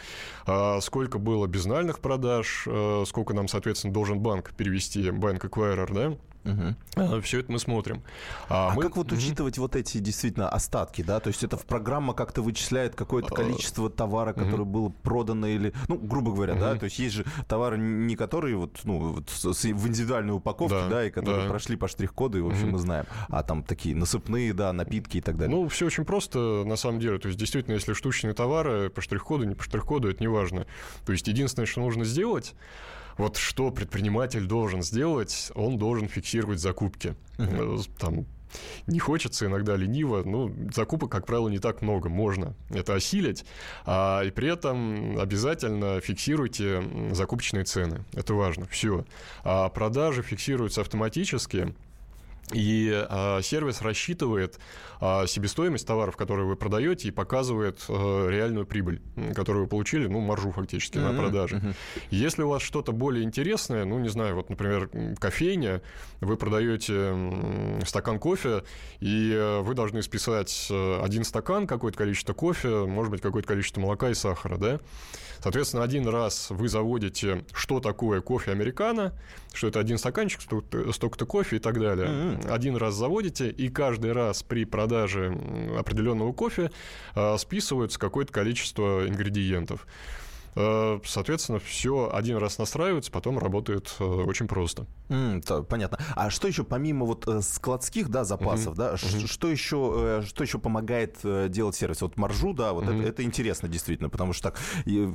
а 0.46 0.80
сколько 0.82 1.20
было 1.20 1.48
безнальных 1.48 2.00
продаж, 2.00 2.66
э, 2.68 3.04
сколько 3.08 3.34
нам, 3.34 3.48
соответственно, 3.48 3.94
должен 3.94 4.20
банк 4.20 4.54
перевести, 4.54 5.10
банк-эквайрер, 5.12 5.94
да? 5.94 6.18
Угу. 6.46 6.76
А, 6.96 7.22
Все 7.22 7.40
это 7.40 7.52
мы 7.52 7.60
смотрим. 7.60 8.04
А, 8.50 8.72
а 8.72 8.74
мы... 8.74 8.82
как 8.82 8.98
вот 8.98 9.12
учитывать 9.12 9.58
вот 9.58 9.76
эти 9.76 10.00
действительно 10.00 10.50
остатки, 10.50 11.02
да? 11.02 11.20
То 11.20 11.30
есть 11.30 11.44
это 11.44 11.58
в 11.58 11.66
программа 11.66 12.14
как-то 12.14 12.42
вычисляет 12.42 12.96
какое-то 12.96 13.34
а, 13.34 13.36
количество 13.36 13.90
товара, 13.90 14.34
которое 14.34 14.64
угу. 14.64 14.72
было 14.72 14.90
продано 14.90 15.48
или, 15.48 15.74
ну, 15.88 15.98
грубо 15.98 16.34
говоря, 16.34 16.54
угу. 16.54 16.62
да? 16.62 16.76
То 16.76 16.86
есть 16.86 17.00
есть 17.00 17.16
же 17.16 17.26
товары 17.48 17.78
не 17.78 18.16
которые 18.16 18.58
вот, 18.58 18.82
ну, 18.84 19.00
вот 19.00 19.30
в 19.30 19.88
индивидуальной 19.88 20.36
упаковке, 20.36 20.76
да, 20.76 20.90
да 20.90 21.06
и 21.06 21.12
которые 21.12 21.44
да. 21.44 21.50
прошли 21.50 21.76
по 21.76 21.88
штрих-коду, 21.88 22.38
и, 22.38 22.42
в 22.42 22.48
общем, 22.48 22.66
угу. 22.66 22.74
мы 22.74 22.80
знаем. 22.80 23.06
А 23.30 23.44
там 23.44 23.64
такие 23.64 23.96
насыпные, 23.96 24.54
да, 24.54 24.74
напитки 24.74 25.18
и 25.18 25.22
так 25.22 25.38
далее. 25.38 25.56
Ну, 25.56 25.68
все 25.70 25.86
очень 25.86 26.06
просто, 26.06 26.64
на 26.66 26.76
самом 26.76 27.00
деле. 27.00 27.20
То 27.20 27.28
есть 27.28 27.40
действительно, 27.40 27.76
если 27.76 27.94
штучные 27.94 28.34
товары 28.34 28.90
по 28.90 29.02
штрих-коду, 29.02 29.46
не 29.46 29.56
по 29.56 29.64
штрих-коду, 29.64 30.10
это 30.10 30.22
не 30.22 30.28
важно. 30.28 30.66
То 31.06 31.12
есть 31.14 31.28
единственное, 31.28 31.66
что 31.66 31.82
нужно 31.82 32.04
сделать, 32.06 32.54
вот 33.18 33.38
что 33.38 33.72
предприниматель 33.72 34.46
должен 34.46 34.84
сделать, 34.84 35.52
он 35.56 35.78
должен 35.78 36.08
фиксировать 36.08 36.60
закупки. 36.60 37.16
Uh-huh. 37.38 37.90
Там 38.00 38.26
не 38.88 39.00
хочется, 39.00 39.46
иногда 39.46 39.76
лениво. 39.76 40.24
Ну, 40.26 40.54
закупок, 40.74 41.12
как 41.12 41.26
правило, 41.26 41.50
не 41.50 41.60
так 41.60 41.82
много. 41.82 42.10
Можно 42.10 42.56
это 42.70 42.96
осилить. 42.96 43.46
А, 43.86 44.22
и 44.22 44.32
при 44.32 44.52
этом 44.52 45.18
обязательно 45.20 46.00
фиксируйте 46.02 46.84
закупочные 47.12 47.64
цены. 47.64 48.04
Это 48.14 48.34
важно. 48.34 48.66
Все. 48.68 49.06
А 49.44 49.70
продажи 49.70 50.22
фиксируются 50.22 50.82
автоматически. 50.82 51.74
И 52.52 52.92
а, 52.94 53.42
сервис 53.42 53.82
рассчитывает 53.82 54.60
а, 55.00 55.26
себестоимость 55.28 55.88
товаров, 55.88 56.18
которые 56.18 56.46
вы 56.46 56.56
продаете, 56.56 57.08
и 57.08 57.12
показывает 57.12 57.80
а, 57.88 58.28
реальную 58.28 58.66
прибыль, 58.66 59.02
которую 59.34 59.64
вы 59.64 59.70
получили, 59.70 60.08
ну, 60.08 60.20
маржу 60.20 60.52
фактически 60.52 60.98
mm-hmm. 60.98 61.12
на 61.12 61.20
продаже. 61.20 61.56
Mm-hmm. 61.58 61.76
Если 62.12 62.44
у 62.44 62.50
вас 62.50 62.62
что-то 62.62 62.92
более 62.92 63.24
интересное, 63.24 63.86
ну, 63.86 63.98
не 64.00 64.10
знаю, 64.10 64.36
вот, 64.36 64.50
например, 64.50 64.90
кофейня, 65.20 65.82
вы 66.20 66.38
продаете 66.38 67.16
стакан 67.86 68.20
кофе, 68.20 68.64
и 69.00 69.32
э, 69.34 69.60
вы 69.62 69.74
должны 69.74 70.02
списать 70.02 70.68
э, 70.70 71.02
один 71.02 71.24
стакан, 71.24 71.68
какое-то 71.68 71.98
количество 71.98 72.34
кофе, 72.34 72.86
может 72.86 73.12
быть, 73.12 73.22
какое-то 73.22 73.48
количество 73.48 73.82
молока 73.82 74.10
и 74.10 74.14
сахара, 74.14 74.58
да? 74.58 74.80
Соответственно, 75.44 75.84
один 75.84 76.08
раз 76.08 76.52
вы 76.52 76.70
заводите, 76.70 77.44
что 77.52 77.82
такое 77.82 78.22
кофе 78.22 78.52
американо, 78.52 79.12
что 79.54 79.68
это 79.68 79.82
один 79.82 79.98
стаканчик, 79.98 80.40
столько-то 80.40 81.26
кофе 81.26 81.58
и 81.58 81.60
так 81.60 81.82
далее. 81.82 82.08
Mm-hmm. 82.08 82.50
Один 82.50 82.78
раз 82.78 82.94
заводите, 82.94 83.50
и 83.50 83.68
каждый 83.68 84.14
раз 84.14 84.42
при 84.42 84.64
продаже 84.64 85.38
определенного 85.78 86.32
кофе 86.32 86.72
э, 87.16 87.38
списывается 87.38 88.00
какое-то 88.00 88.32
количество 88.32 89.06
ингредиентов. 89.06 89.86
Э, 90.56 91.00
соответственно, 91.04 91.60
все 91.60 92.10
один 92.14 92.38
раз 92.38 92.58
настраивается, 92.58 93.12
потом 93.12 93.40
работает 93.40 93.96
э, 94.00 94.04
очень 94.04 94.48
просто. 94.48 94.86
Mm, 95.10 95.42
то, 95.42 95.64
понятно. 95.64 96.00
А 96.16 96.30
что 96.30 96.48
еще 96.48 96.64
помимо 96.64 97.06
вот 97.06 97.28
э, 97.28 97.42
складских 97.42 98.10
да, 98.10 98.24
запасов, 98.24 98.74
mm-hmm. 98.74 98.78
да, 98.78 98.94
mm-hmm. 98.94 99.28
что 99.28 99.48
еще 99.50 100.24
что 100.26 100.44
еще 100.44 100.60
помогает 100.60 101.20
делать 101.52 101.76
сервис? 101.76 102.02
Вот 102.02 102.18
маржу, 102.18 102.54
да, 102.54 102.74
вот 102.74 102.86
mm-hmm. 102.86 103.00
это, 103.00 103.10
это 103.10 103.24
интересно 103.24 103.68
действительно, 103.68 104.10
потому 104.10 104.34
что 104.34 104.52
так 104.52 104.60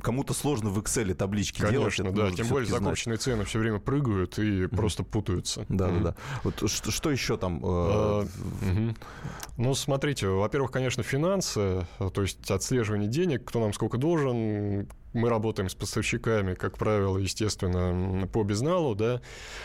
кому-то 0.02 0.34
сложно 0.34 0.70
в 0.70 0.78
Excel 0.78 1.14
таблички 1.14 1.60
Конечно, 1.60 2.10
делать. 2.10 2.30
да. 2.30 2.36
Тем 2.36 2.48
более 2.48 2.68
закупочные 2.68 3.16
знать. 3.16 3.22
цены 3.22 3.44
все 3.44 3.58
время 3.58 3.78
прыгают 3.78 4.38
и 4.38 4.42
mm-hmm. 4.42 4.76
просто 4.76 5.04
путаются. 5.04 5.64
Да, 5.68 5.88
mm-hmm. 5.88 6.02
да, 6.02 6.10
да. 6.10 6.16
Вот 6.44 6.70
что, 6.70 6.90
что 6.90 7.10
еще 7.10 7.36
там? 7.36 7.58
mm-hmm. 7.64 8.96
Ну, 9.56 9.74
смотрите, 9.74 10.28
во-первых, 10.28 10.70
конечно, 10.70 11.02
финансы, 11.02 11.86
то 11.98 12.22
есть 12.22 12.50
отслеживание 12.50 13.08
денег, 13.08 13.44
кто 13.44 13.60
нам 13.60 13.72
сколько 13.72 13.98
должен, 13.98 14.88
мы 15.18 15.28
работаем 15.28 15.68
с 15.68 15.74
поставщиками, 15.74 16.54
как 16.54 16.78
правило, 16.78 17.18
естественно, 17.18 18.26
по 18.26 18.42
безналу, 18.44 18.94
да, 18.94 19.20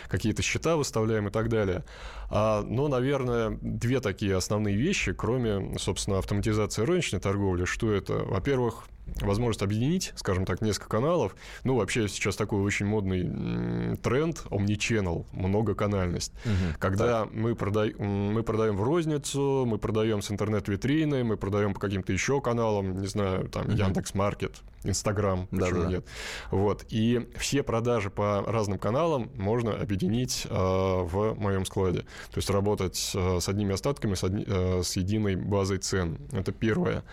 какие-то 0.08 0.42
счета 0.42 0.76
выставляем 0.76 1.28
и 1.28 1.32
так 1.32 1.50
далее. 1.50 1.86
А, 2.30 2.62
но, 2.64 2.88
наверное, 2.88 3.58
две 3.62 4.00
такие 4.00 4.36
основные 4.36 4.76
вещи, 4.76 5.14
кроме, 5.14 5.78
собственно, 5.78 6.18
автоматизации 6.18 6.84
розничной 6.84 7.20
торговли, 7.20 7.66
что 7.66 7.92
это? 7.92 8.14
Во-первых, 8.14 8.86
возможность 9.22 9.62
объединить, 9.62 10.14
скажем 10.16 10.46
так, 10.46 10.62
несколько 10.62 10.90
каналов. 10.90 11.36
Ну, 11.64 11.76
вообще 11.76 12.08
сейчас 12.08 12.36
такой 12.36 12.62
очень 12.62 12.86
модный 12.86 13.98
тренд, 13.98 14.46
omnichannel, 14.50 15.26
многоканальность. 15.32 16.34
Угу, 16.46 16.78
когда 16.80 17.28
мы, 17.32 17.56
продай, 17.56 17.94
мы 17.94 18.44
продаем 18.44 18.78
в 18.78 18.84
розницу, 18.84 19.66
мы 19.66 19.78
продаем 19.78 20.22
с 20.22 20.32
интернет-витрины, 20.32 21.24
мы 21.24 21.38
продаем 21.38 21.74
по 21.74 21.80
каким-то 21.80 22.14
еще 22.14 22.42
каналам, 22.42 23.00
не 23.02 23.08
знаю, 23.08 23.50
там, 23.50 23.66
угу. 23.66 23.74
Яндекс.Маркет, 23.74 24.62
Инстаграм, 24.84 25.48
почему 25.48 25.84
да, 25.84 25.88
нет. 25.88 26.06
Вот. 26.52 26.86
И 26.90 27.30
все 27.38 27.64
продажи 27.64 28.10
по 28.10 28.44
разным 28.46 28.80
каналам 28.80 29.32
можно 29.36 29.74
объединить 29.74 30.46
э, 30.50 30.54
в 30.54 31.36
моем 31.36 31.66
складе. 31.66 32.00
То 32.32 32.38
есть 32.38 32.50
работать 32.50 33.12
э, 33.16 33.40
с 33.40 33.48
одними 33.48 33.74
остатками, 33.74 34.16
с, 34.16 34.24
одни, 34.24 34.44
э, 34.46 34.82
с 34.84 34.96
единой 34.96 35.36
базой 35.36 35.78
цен. 35.78 36.18
Это 36.32 36.52
первое. 36.52 37.04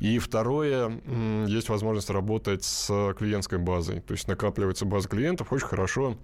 И 0.00 0.18
второе, 0.18 1.00
есть 1.46 1.68
возможность 1.68 2.10
работать 2.10 2.64
с 2.64 3.14
клиентской 3.18 3.58
базой. 3.58 4.00
То 4.00 4.12
есть 4.12 4.28
накапливается 4.28 4.84
база 4.84 5.08
клиентов 5.08 5.52
очень 5.52 5.66
хорошо 5.66 6.16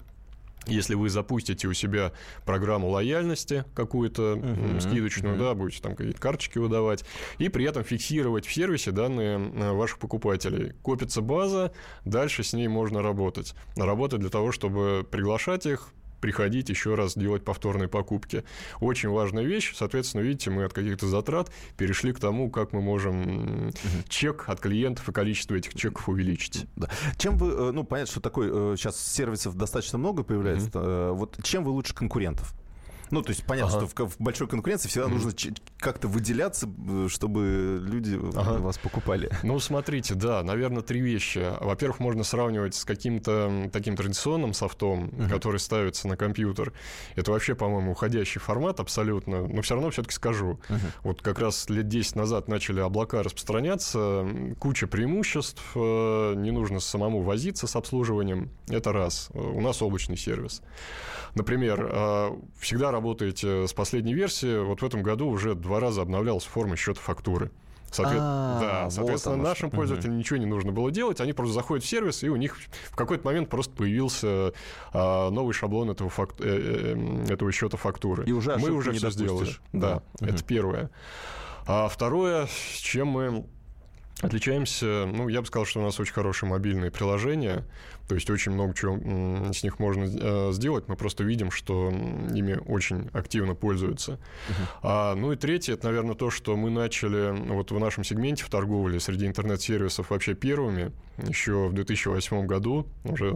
если 0.67 0.95
вы 0.95 1.09
запустите 1.09 1.69
у 1.69 1.73
себя 1.73 2.13
программу 2.45 2.89
лояльности 2.89 3.65
какую-то 3.75 4.35
uh-huh, 4.35 4.81
скидочную, 4.81 5.37
uh-huh. 5.37 5.39
да, 5.39 5.55
будете 5.55 5.83
там 5.83 5.97
какие-то 5.97 6.21
карточки 6.21 6.59
выдавать, 6.59 7.05
и 7.39 7.49
при 7.49 7.65
этом 7.65 7.83
фиксировать 7.83 8.47
в 8.47 8.53
сервисе 8.53 8.91
данные 8.91 9.39
э, 9.39 9.73
ваших 9.73 9.99
покупателей. 9.99 10.73
Копится 10.83 11.23
база, 11.23 11.73
дальше 12.05 12.43
с 12.43 12.53
ней 12.53 12.69
можно 12.69 13.03
работать. 13.03 13.55
Работать 13.77 14.21
для 14.21 14.31
того, 14.31 14.53
чтобы 14.53 15.07
приглашать 15.11 15.67
их, 15.67 15.93
приходить 16.21 16.69
еще 16.69 16.95
раз 16.95 17.17
делать 17.17 17.45
повторные 17.45 17.89
покупки. 17.89 18.45
Очень 18.81 19.11
важная 19.11 19.45
вещь. 19.45 19.73
Соответственно, 19.75 20.23
видите, 20.23 20.51
мы 20.51 20.65
от 20.65 20.73
каких-то 20.73 21.07
затрат 21.07 21.51
перешли 21.77 22.13
к 22.13 22.21
тому, 22.21 22.51
как 22.51 22.73
мы 22.73 22.81
можем 22.81 23.69
угу. 23.69 23.73
чек 24.09 24.49
от 24.49 24.61
клиентов 24.61 25.09
и 25.09 25.13
количество 25.13 25.55
этих 25.55 25.75
чеков 25.75 26.09
увеличить. 26.09 26.67
Да. 26.77 26.89
Чем 27.17 27.37
вы, 27.37 27.51
э, 27.51 27.71
ну, 27.73 27.85
понятно, 27.85 28.11
что 28.11 28.21
такой 28.21 28.49
сейчас 28.77 28.97
э, 28.97 29.15
сервисов 29.17 29.57
достаточно 29.57 29.99
много 29.99 30.23
появляется. 30.23 30.69
Угу. 31.11 31.17
Вот 31.17 31.39
чем 31.43 31.65
вы 31.65 31.71
лучше 31.71 31.95
конкурентов? 31.95 32.55
Ну, 33.11 33.23
то 33.23 33.31
есть 33.31 33.45
понятно, 33.45 33.79
ага. 33.79 33.89
что 33.89 34.07
в, 34.07 34.11
в 34.11 34.21
большой 34.21 34.47
конкуренции 34.47 34.89
всегда 34.89 35.09
mm. 35.09 35.11
нужно 35.11 35.33
как-то 35.79 36.09
выделяться, 36.09 36.69
э, 36.89 37.09
чтобы 37.09 37.81
люди 37.83 38.19
ага. 38.37 38.59
вас 38.59 38.79
покупали. 38.79 39.31
Ну, 39.43 39.59
смотрите, 39.59 40.15
да, 40.15 40.45
наверное, 40.45 40.83
три 40.83 41.01
вещи. 41.01 41.45
Во-первых, 41.61 41.99
можно 41.99 42.23
сравнивать 42.23 42.75
с 42.75 42.85
каким-то 42.85 43.69
таким 43.73 43.97
традиционным 43.97 44.55
софтом, 44.55 45.07
uh-huh. 45.07 45.29
который 45.29 45.59
ставится 45.59 46.07
на 46.07 46.17
компьютер. 46.17 46.73
Это 47.17 47.33
вообще, 47.33 47.57
по-моему, 47.57 47.93
уходящий 47.93 48.41
формат 48.41 48.79
абсолютно. 48.79 49.47
Но 49.47 49.63
все 49.63 49.75
равно 49.75 49.91
все-таки 49.91 50.15
скажу. 50.15 50.61
Uh-huh. 50.69 50.79
Вот 51.03 51.23
как 51.23 51.41
раз 51.41 51.69
лет 51.69 51.89
10 51.89 52.15
назад 52.15 52.47
начали 52.49 52.81
облака 52.81 53.25
распространяться, 53.25 54.27
куча 54.61 54.87
преимуществ, 54.87 55.63
э, 55.75 56.35
не 56.37 56.53
нужно 56.53 56.79
самому 56.79 57.23
возиться 57.23 57.67
с 57.67 57.75
обслуживанием. 57.75 58.51
Это 58.69 58.93
раз. 58.93 59.31
У 59.35 59.61
нас 59.61 59.83
облачный 59.83 60.17
сервис. 60.17 60.63
Например, 61.35 61.89
э, 61.91 62.31
всегда 62.59 62.91
работаете 63.01 63.67
с 63.67 63.73
последней 63.73 64.15
версии. 64.15 64.63
Вот 64.63 64.83
в 64.83 64.85
этом 64.85 65.03
году 65.03 65.27
уже 65.29 65.55
два 65.55 65.81
раза 65.81 66.03
обновлялась 66.03 66.45
форма 66.45 66.77
счета 66.77 67.01
фактуры. 67.01 67.51
Соответ... 67.91 68.19
А, 68.21 68.61
да, 68.61 68.91
соответственно, 68.91 69.37
вот 69.39 69.43
нашим 69.43 69.71
пользователям 69.71 70.17
ничего 70.17 70.37
не 70.37 70.47
нужно 70.47 70.71
было 70.71 70.93
делать. 70.93 71.21
Они 71.21 71.33
просто 71.33 71.55
заходят 71.55 71.85
в 71.85 71.89
сервис, 71.89 72.23
и 72.23 72.29
у 72.29 72.37
них 72.37 72.57
в 72.91 72.95
какой-то 72.95 73.25
момент 73.25 73.49
просто 73.49 73.75
появился 73.75 74.53
а, 74.93 75.31
новый 75.31 75.55
шаблон 75.55 75.91
этого, 75.91 76.09
факт... 76.09 76.37
э, 76.41 76.95
э, 77.27 77.33
этого 77.33 77.51
счета 77.51 77.77
фактуры. 77.77 78.25
И 78.27 78.33
уже 78.33 78.57
мы 78.59 78.71
уже 78.71 78.93
все 78.93 79.11
сделали. 79.11 79.51
Да, 79.73 80.03
да. 80.21 80.29
это 80.29 80.45
первое. 80.45 80.91
А 81.67 81.89
второе, 81.89 82.47
с 82.47 82.79
чем 82.79 83.09
мы 83.09 83.47
отличаемся, 84.21 85.07
ну, 85.07 85.29
я 85.29 85.41
бы 85.41 85.47
сказал, 85.47 85.67
что 85.67 85.81
у 85.81 85.83
нас 85.83 85.99
очень 85.99 86.13
хорошие 86.13 86.49
мобильные 86.49 86.91
приложения. 86.91 87.65
То 88.11 88.17
есть 88.17 88.29
очень 88.29 88.51
много 88.51 88.75
чего 88.75 88.99
с 89.53 89.63
них 89.63 89.79
можно 89.79 90.03
э, 90.05 90.51
сделать. 90.53 90.89
Мы 90.89 90.97
просто 90.97 91.23
видим, 91.23 91.53
что 91.53 91.91
ими 92.35 92.59
очень 92.67 93.09
активно 93.13 93.55
пользуются. 93.55 94.15
Uh-huh. 94.15 94.55
А, 94.83 95.15
ну 95.15 95.31
и 95.31 95.37
третье, 95.37 95.75
это, 95.75 95.87
наверное, 95.87 96.17
то, 96.17 96.29
что 96.29 96.57
мы 96.57 96.71
начали 96.71 97.33
вот 97.53 97.71
в 97.71 97.79
нашем 97.79 98.03
сегменте 98.03 98.43
в 98.43 98.51
торговле 98.51 98.99
среди 98.99 99.29
интернет-сервисов 99.29 100.11
вообще 100.11 100.35
первыми 100.35 100.91
еще 101.29 101.69
в 101.69 101.73
2008 101.73 102.47
году. 102.47 102.87
Уже 103.05 103.31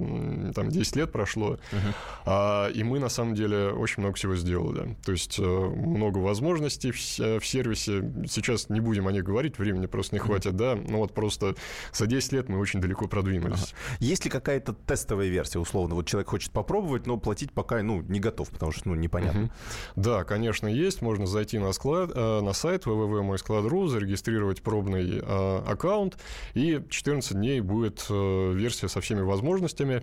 там 0.55 0.71
10 0.71 0.97
лет 0.97 1.13
прошло. 1.13 1.53
Uh-huh. 1.71 1.95
А, 2.25 2.69
и 2.71 2.83
мы, 2.83 2.99
на 2.99 3.09
самом 3.09 3.37
деле, 3.37 3.69
очень 3.69 4.03
много 4.03 4.17
всего 4.17 4.35
сделали. 4.35 4.97
То 5.05 5.13
есть 5.13 5.39
э, 5.39 5.43
много 5.43 6.19
возможностей 6.19 6.91
в, 6.91 6.97
в 6.97 7.47
сервисе. 7.47 8.11
Сейчас 8.29 8.71
не 8.71 8.81
будем 8.81 9.07
о 9.07 9.13
них 9.13 9.23
говорить, 9.23 9.57
времени 9.57 9.87
просто 9.87 10.17
не 10.17 10.19
хватит, 10.19 10.55
uh-huh. 10.55 10.75
да. 10.75 10.75
Ну 10.75 10.99
вот 10.99 11.15
просто 11.15 11.55
за 11.93 12.07
10 12.07 12.33
лет 12.33 12.49
мы 12.49 12.59
очень 12.59 12.81
далеко 12.81 13.07
продвинулись. 13.07 13.73
Uh-huh. 13.73 13.97
Есть 14.01 14.25
ли 14.25 14.31
какая-то 14.31 14.64
это 14.65 14.73
тестовая 14.73 15.29
версия, 15.29 15.59
условно. 15.59 15.95
Вот 15.95 16.07
человек 16.07 16.31
хочет 16.31 16.51
попробовать, 16.51 17.07
но 17.07 17.19
платить 17.19 17.53
пока, 17.53 17.83
ну, 17.83 18.01
не 18.03 18.19
готов, 18.19 18.51
потому 18.51 18.73
что, 18.73 18.89
ну, 18.89 18.95
непонятно. 18.95 19.51
Да, 19.97 20.25
конечно, 20.25 20.67
есть. 20.67 21.03
Можно 21.03 21.27
зайти 21.27 21.59
на, 21.59 21.73
склад, 21.73 22.11
э, 22.15 22.41
на 22.41 22.53
сайт 22.53 22.87
www.moysклад.ru, 22.87 23.89
зарегистрировать 23.89 24.63
пробный 24.63 25.21
э, 25.21 25.63
аккаунт, 25.67 26.17
и 26.55 26.83
14 26.89 27.35
дней 27.35 27.61
будет 27.61 28.07
э, 28.09 28.53
версия 28.55 28.89
со 28.89 29.01
всеми 29.01 29.21
возможностями. 29.21 30.03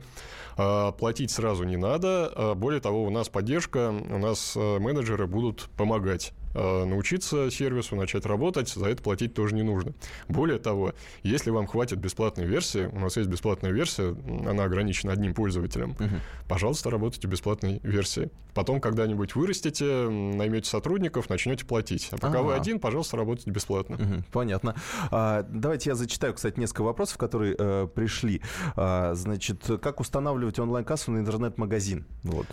Платить 0.55 1.31
сразу 1.31 1.63
не 1.63 1.77
надо. 1.77 2.53
Более 2.57 2.81
того, 2.81 3.05
у 3.05 3.09
нас 3.09 3.29
поддержка, 3.29 3.89
у 3.89 4.17
нас 4.17 4.55
менеджеры 4.55 5.25
будут 5.25 5.69
помогать 5.77 6.33
научиться 6.53 7.49
сервису, 7.51 7.95
начать 7.95 8.25
работать, 8.25 8.69
за 8.69 8.87
это 8.87 9.01
платить 9.01 9.33
тоже 9.33 9.55
не 9.55 9.63
нужно. 9.63 9.93
Более 10.27 10.59
того, 10.59 10.93
если 11.23 11.49
вам 11.49 11.67
хватит 11.67 11.99
бесплатной 11.99 12.45
версии, 12.45 12.89
у 12.91 12.99
нас 12.99 13.17
есть 13.17 13.29
бесплатная 13.29 13.71
версия, 13.71 14.15
она 14.47 14.63
ограничена 14.63 15.13
одним 15.13 15.33
пользователем, 15.33 15.91
угу. 15.91 16.15
пожалуйста, 16.47 16.89
работайте 16.89 17.27
бесплатной 17.27 17.79
версии. 17.83 18.29
Потом 18.53 18.81
когда-нибудь 18.81 19.35
вырастете, 19.35 20.09
наймете 20.09 20.69
сотрудников, 20.69 21.29
начнете 21.29 21.65
платить. 21.65 22.09
А 22.11 22.17
пока 22.17 22.39
А-а-а. 22.39 22.43
вы 22.43 22.53
один, 22.53 22.79
пожалуйста, 22.79 23.15
работайте 23.17 23.49
бесплатно. 23.49 23.95
Угу, 23.95 24.23
понятно. 24.31 24.75
А, 25.09 25.45
давайте 25.49 25.91
я 25.91 25.95
зачитаю, 25.95 26.33
кстати, 26.33 26.59
несколько 26.59 26.81
вопросов, 26.81 27.17
которые 27.17 27.55
э, 27.57 27.87
пришли. 27.93 28.41
А, 28.75 29.13
значит, 29.15 29.63
как 29.81 30.01
устанавливать 30.01 30.59
онлайн-кассу 30.59 31.11
на 31.11 31.19
интернет-магазин? 31.19 32.05
Вот. 32.23 32.47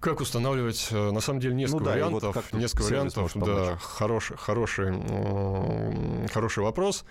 Как 0.00 0.20
устанавливать? 0.20 0.88
Э, 0.90 1.10
на 1.10 1.20
самом 1.20 1.40
деле 1.40 1.54
несколько 1.54 1.78
ну, 1.80 1.84
да, 1.84 1.90
вариантов. 1.92 2.36
Вот 2.36 2.60
несколько 2.60 2.82
вариантов, 2.82 3.32
да, 3.34 3.76
хороший, 3.76 4.36
хороший, 4.36 6.28
хороший 6.32 6.62
вопрос. 6.62 7.04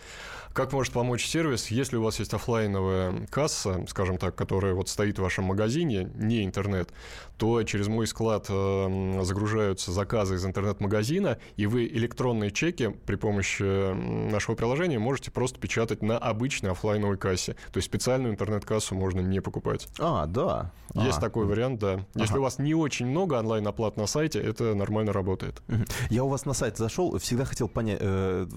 Как 0.55 0.71
может 0.71 0.93
помочь 0.93 1.25
сервис, 1.25 1.67
если 1.67 1.97
у 1.97 2.03
вас 2.03 2.17
есть 2.19 2.33
офлайновая 2.33 3.27
касса, 3.29 3.85
скажем 3.89 4.17
так, 4.17 4.35
которая 4.35 4.73
вот 4.73 4.87
стоит 4.87 5.19
в 5.19 5.21
вашем 5.21 5.43
магазине, 5.43 6.09
не 6.15 6.45
интернет, 6.45 6.91
то 7.37 7.61
через 7.63 7.89
мой 7.89 8.07
склад 8.07 8.45
э, 8.47 9.19
загружаются 9.23 9.91
заказы 9.91 10.35
из 10.35 10.45
интернет-магазина, 10.45 11.39
и 11.57 11.65
вы 11.65 11.87
электронные 11.87 12.51
чеки 12.51 12.95
при 13.05 13.15
помощи 13.15 13.91
нашего 14.31 14.55
приложения 14.55 14.97
можете 14.97 15.29
просто 15.29 15.59
печатать 15.59 16.01
на 16.01 16.17
обычной 16.17 16.71
офлайновой 16.71 17.17
кассе. 17.17 17.57
То 17.73 17.77
есть 17.79 17.87
специальную 17.87 18.31
интернет-кассу 18.31 18.95
можно 18.95 19.19
не 19.19 19.41
покупать. 19.41 19.89
А, 19.99 20.25
да. 20.25 20.71
Есть 20.93 21.17
а. 21.17 21.21
такой 21.21 21.45
вариант, 21.47 21.81
да. 21.81 21.99
Если 22.15 22.31
ага. 22.31 22.39
у 22.39 22.43
вас 22.43 22.59
не 22.59 22.74
очень 22.75 23.07
много 23.07 23.35
онлайн-оплат 23.35 23.97
на 23.97 24.07
сайте, 24.07 24.39
это 24.39 24.75
нормально 24.75 25.13
работает. 25.13 25.61
Я 26.09 26.23
у 26.23 26.29
вас 26.29 26.45
на 26.45 26.53
сайт 26.53 26.77
зашел, 26.77 27.17
всегда 27.19 27.45
хотел 27.45 27.67
понять, 27.67 27.99
э, 28.01 28.47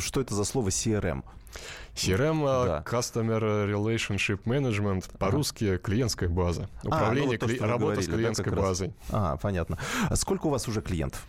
что 0.00 0.20
это 0.20 0.34
за 0.34 0.44
слово 0.44 0.68
CRM. 0.68 1.22
CRM 1.94 2.44
а, 2.46 2.66
да. 2.66 2.98
Customer 2.98 3.40
Relationship 3.68 4.40
Management, 4.44 5.16
по-русски 5.18 5.78
клиентская 5.78 6.28
база. 6.28 6.68
Управление, 6.84 7.38
а, 7.40 7.46
ну, 7.46 7.48
вот 7.48 7.58
то, 7.58 7.66
работа 7.66 7.94
говорили, 7.94 8.02
с 8.02 8.14
клиентской 8.14 8.52
да, 8.52 8.60
базой. 8.62 8.94
А, 9.10 9.36
понятно. 9.36 9.78
А 10.08 10.16
сколько 10.16 10.46
у 10.46 10.50
вас 10.50 10.68
уже 10.68 10.80
клиентов? 10.80 11.26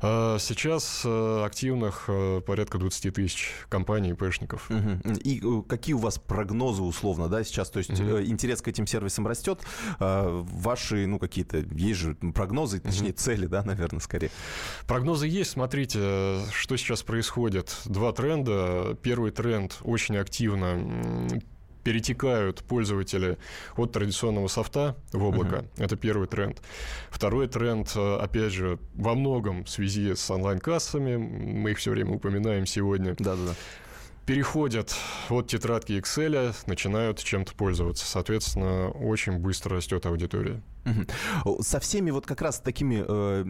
А, 0.00 0.38
сейчас 0.38 1.02
э, 1.04 1.42
активных 1.44 2.04
э, 2.08 2.40
порядка 2.46 2.78
20 2.78 3.14
тысяч 3.14 3.52
компаний 3.68 4.10
и 4.10 4.14
пэшников. 4.14 4.70
Угу. 4.70 5.14
И 5.24 5.40
э, 5.42 5.62
какие 5.68 5.94
у 5.94 5.98
вас 5.98 6.18
прогнозы 6.18 6.82
условно, 6.82 7.28
да, 7.28 7.42
сейчас? 7.44 7.70
То 7.70 7.78
есть 7.78 7.90
угу. 7.90 8.20
интерес 8.20 8.62
к 8.62 8.68
этим 8.68 8.86
сервисам 8.86 9.26
растет. 9.26 9.60
Ваши, 9.98 11.06
ну, 11.06 11.18
какие-то, 11.18 11.58
есть 11.58 12.00
же 12.00 12.14
прогнозы, 12.14 12.80
точнее, 12.80 13.10
угу. 13.10 13.18
цели, 13.18 13.46
да, 13.46 13.62
наверное, 13.62 14.00
скорее. 14.00 14.30
Прогнозы 14.86 15.26
есть. 15.26 15.50
Смотрите, 15.50 16.40
что 16.52 16.76
сейчас 16.76 17.02
происходит. 17.02 17.74
Два 17.84 18.12
тренда. 18.12 18.96
Первый 19.02 19.30
тренд 19.30 19.78
очень 19.82 20.16
активно 20.16 21.28
перетекают 21.88 22.62
пользователи 22.64 23.38
от 23.74 23.92
традиционного 23.92 24.48
софта 24.48 24.94
в 25.10 25.24
облако. 25.24 25.56
Uh-huh. 25.56 25.84
Это 25.84 25.96
первый 25.96 26.28
тренд. 26.28 26.60
Второй 27.08 27.48
тренд, 27.48 27.90
э, 27.96 28.16
опять 28.16 28.52
же, 28.52 28.78
во 28.92 29.14
многом 29.14 29.64
в 29.64 29.70
связи 29.70 30.14
с 30.14 30.30
онлайн-кассами, 30.30 31.16
мы 31.16 31.70
их 31.70 31.78
все 31.78 31.90
время 31.90 32.16
упоминаем 32.16 32.66
сегодня. 32.66 33.14
Да-да-да 33.18 33.54
переходят 34.26 34.94
от 35.30 35.46
тетрадки 35.46 35.92
Excel, 35.92 36.54
начинают 36.66 37.24
чем-то 37.24 37.54
пользоваться. 37.54 38.04
Соответственно, 38.04 38.90
очень 38.90 39.38
быстро 39.38 39.76
растет 39.76 40.04
аудитория. 40.04 40.60
Со 41.60 41.80
всеми 41.80 42.10
вот 42.10 42.26
как 42.26 42.42
раз 42.42 42.60
такими 42.60 43.04
э, 43.06 43.44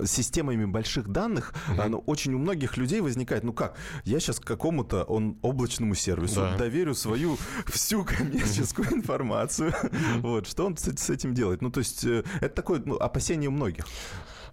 э, 0.00 0.06
системами 0.06 0.64
больших 0.64 1.08
данных 1.08 1.54
угу. 1.68 1.88
ну, 1.88 1.98
очень 2.06 2.34
у 2.34 2.38
многих 2.38 2.76
людей 2.76 3.00
возникает, 3.00 3.44
ну 3.44 3.52
как, 3.52 3.76
я 4.04 4.20
сейчас 4.20 4.40
какому-то 4.40 5.04
он 5.04 5.38
облачному 5.42 5.94
сервису 5.94 6.40
да. 6.40 6.56
доверю 6.56 6.94
свою 6.94 7.36
всю 7.66 8.04
коммерческую 8.04 8.92
информацию. 8.92 9.72
Вот, 10.18 10.46
что 10.46 10.66
он 10.66 10.76
с 10.76 11.10
этим 11.10 11.34
делает? 11.34 11.62
Ну, 11.62 11.70
то 11.70 11.80
есть 11.80 12.04
э, 12.04 12.24
это 12.40 12.54
такое 12.54 12.82
ну, 12.84 12.96
опасение 12.96 13.50
многих. 13.50 13.86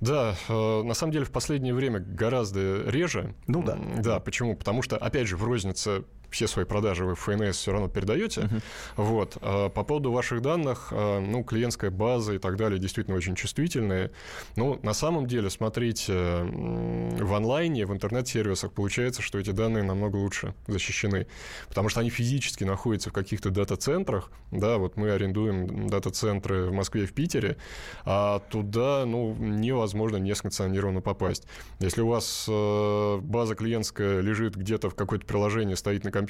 Да, 0.01 0.35
э, 0.47 0.83
на 0.83 0.93
самом 0.93 1.13
деле 1.13 1.25
в 1.25 1.31
последнее 1.31 1.73
время 1.73 1.99
гораздо 1.99 2.83
реже. 2.89 3.35
Ну 3.47 3.63
да. 3.63 3.77
Да, 3.97 4.19
почему? 4.19 4.55
Потому 4.55 4.81
что, 4.81 4.97
опять 4.97 5.27
же, 5.27 5.37
в 5.37 5.43
рознице 5.43 6.03
все 6.35 6.47
свои 6.47 6.65
продажи 6.65 7.05
вы 7.05 7.15
в 7.15 7.19
ФНС 7.19 7.57
все 7.57 7.71
равно 7.71 7.87
передаете. 7.87 8.41
Uh-huh. 8.41 8.61
Вот. 8.97 9.37
А 9.41 9.69
по 9.69 9.83
поводу 9.83 10.11
ваших 10.11 10.41
данных, 10.41 10.89
а, 10.91 11.19
ну, 11.21 11.43
клиентская 11.43 11.89
база 11.89 12.33
и 12.33 12.39
так 12.39 12.57
далее 12.57 12.77
действительно 12.77 13.15
очень 13.15 13.35
чувствительные. 13.35 14.11
Ну, 14.57 14.77
на 14.83 14.93
самом 14.93 15.27
деле, 15.27 15.49
смотрите, 15.49 16.13
в 16.13 17.33
онлайне, 17.33 17.85
в 17.85 17.93
интернет-сервисах 17.93 18.73
получается, 18.73 19.21
что 19.21 19.39
эти 19.39 19.51
данные 19.51 19.83
намного 19.83 20.17
лучше 20.17 20.53
защищены, 20.67 21.27
потому 21.69 21.87
что 21.87 22.01
они 22.01 22.09
физически 22.09 22.65
находятся 22.65 23.11
в 23.11 23.13
каких-то 23.13 23.49
дата-центрах, 23.49 24.29
да, 24.51 24.77
вот 24.77 24.97
мы 24.97 25.11
арендуем 25.11 25.89
дата-центры 25.89 26.65
в 26.65 26.73
Москве 26.73 27.03
и 27.03 27.05
в 27.05 27.13
Питере, 27.13 27.57
а 28.03 28.39
туда, 28.39 29.05
ну, 29.05 29.33
невозможно 29.35 30.17
несанкционированно 30.17 30.99
попасть. 30.99 31.47
Если 31.79 32.01
у 32.01 32.07
вас 32.07 32.45
э, 32.49 33.17
база 33.21 33.55
клиентская 33.55 34.19
лежит 34.19 34.55
где-то 34.55 34.89
в 34.89 34.95
какое-то 34.95 35.25
приложение, 35.25 35.77
стоит 35.77 36.03
на 36.03 36.11
компьютере, 36.11 36.24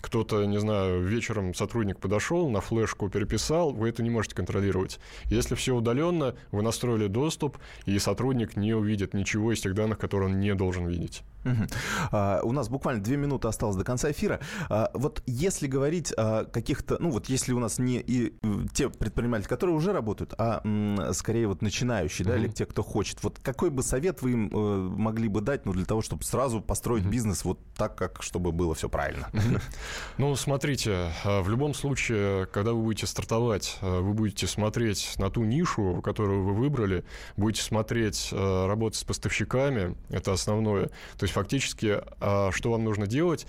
кто-то, 0.00 0.44
не 0.44 0.58
знаю, 0.58 1.02
вечером 1.02 1.54
сотрудник 1.54 2.00
подошел, 2.00 2.48
на 2.50 2.60
флешку 2.60 3.08
переписал, 3.08 3.72
вы 3.72 3.88
это 3.88 4.02
не 4.02 4.10
можете 4.10 4.34
контролировать. 4.34 4.98
Если 5.26 5.54
все 5.54 5.74
удаленно, 5.74 6.34
вы 6.52 6.62
настроили 6.62 7.06
доступ, 7.06 7.58
и 7.86 7.98
сотрудник 7.98 8.56
не 8.56 8.74
увидит 8.74 9.14
ничего 9.14 9.52
из 9.52 9.60
тех 9.60 9.74
данных, 9.74 9.98
которые 9.98 10.30
он 10.30 10.40
не 10.40 10.54
должен 10.54 10.86
видеть. 10.86 11.22
Угу. 11.44 11.66
А, 12.12 12.40
у 12.42 12.52
нас 12.52 12.68
буквально 12.68 13.02
две 13.02 13.16
минуты 13.16 13.48
осталось 13.48 13.76
до 13.76 13.84
конца 13.84 14.10
эфира. 14.10 14.40
А, 14.68 14.90
вот 14.94 15.22
если 15.26 15.66
говорить 15.66 16.12
о 16.16 16.44
каких-то, 16.44 16.96
ну 17.00 17.10
вот 17.10 17.28
если 17.28 17.52
у 17.52 17.58
нас 17.58 17.78
не 17.78 17.98
и 18.00 18.34
те 18.74 18.90
предприниматели, 18.90 19.48
которые 19.48 19.76
уже 19.76 19.92
работают, 19.92 20.34
а 20.38 20.60
м, 20.64 21.12
скорее 21.14 21.46
вот 21.46 21.62
начинающие, 21.62 22.26
угу. 22.26 22.32
да, 22.32 22.38
или 22.38 22.48
те, 22.48 22.66
кто 22.66 22.82
хочет, 22.82 23.22
вот 23.22 23.38
какой 23.42 23.70
бы 23.70 23.82
совет 23.82 24.22
вы 24.22 24.32
им 24.32 24.50
э, 24.52 24.88
могли 24.96 25.28
бы 25.28 25.40
дать, 25.40 25.64
ну 25.64 25.72
для 25.72 25.84
того, 25.84 26.02
чтобы 26.02 26.24
сразу 26.24 26.60
построить 26.60 27.04
угу. 27.04 27.12
бизнес 27.12 27.44
вот 27.44 27.58
так, 27.74 27.96
как 27.96 28.22
чтобы 28.22 28.52
было 28.52 28.74
все 28.74 28.88
правильно? 28.88 29.09
Угу. 29.32 29.60
Ну 30.18 30.36
смотрите, 30.36 31.12
а, 31.24 31.42
в 31.42 31.48
любом 31.48 31.74
случае, 31.74 32.46
когда 32.46 32.72
вы 32.72 32.82
будете 32.82 33.06
стартовать, 33.06 33.78
а, 33.80 34.00
вы 34.00 34.12
будете 34.12 34.46
смотреть 34.46 35.14
на 35.18 35.30
ту 35.30 35.44
нишу, 35.44 36.00
которую 36.02 36.44
вы 36.44 36.54
выбрали, 36.54 37.04
будете 37.36 37.62
смотреть, 37.62 38.30
а, 38.32 38.66
работать 38.66 38.98
с 38.98 39.04
поставщиками, 39.04 39.96
это 40.10 40.32
основное. 40.32 40.86
То 41.18 41.22
есть 41.22 41.34
фактически, 41.34 42.00
что 42.52 42.70
вам 42.70 42.84
нужно 42.84 43.06
делать, 43.06 43.46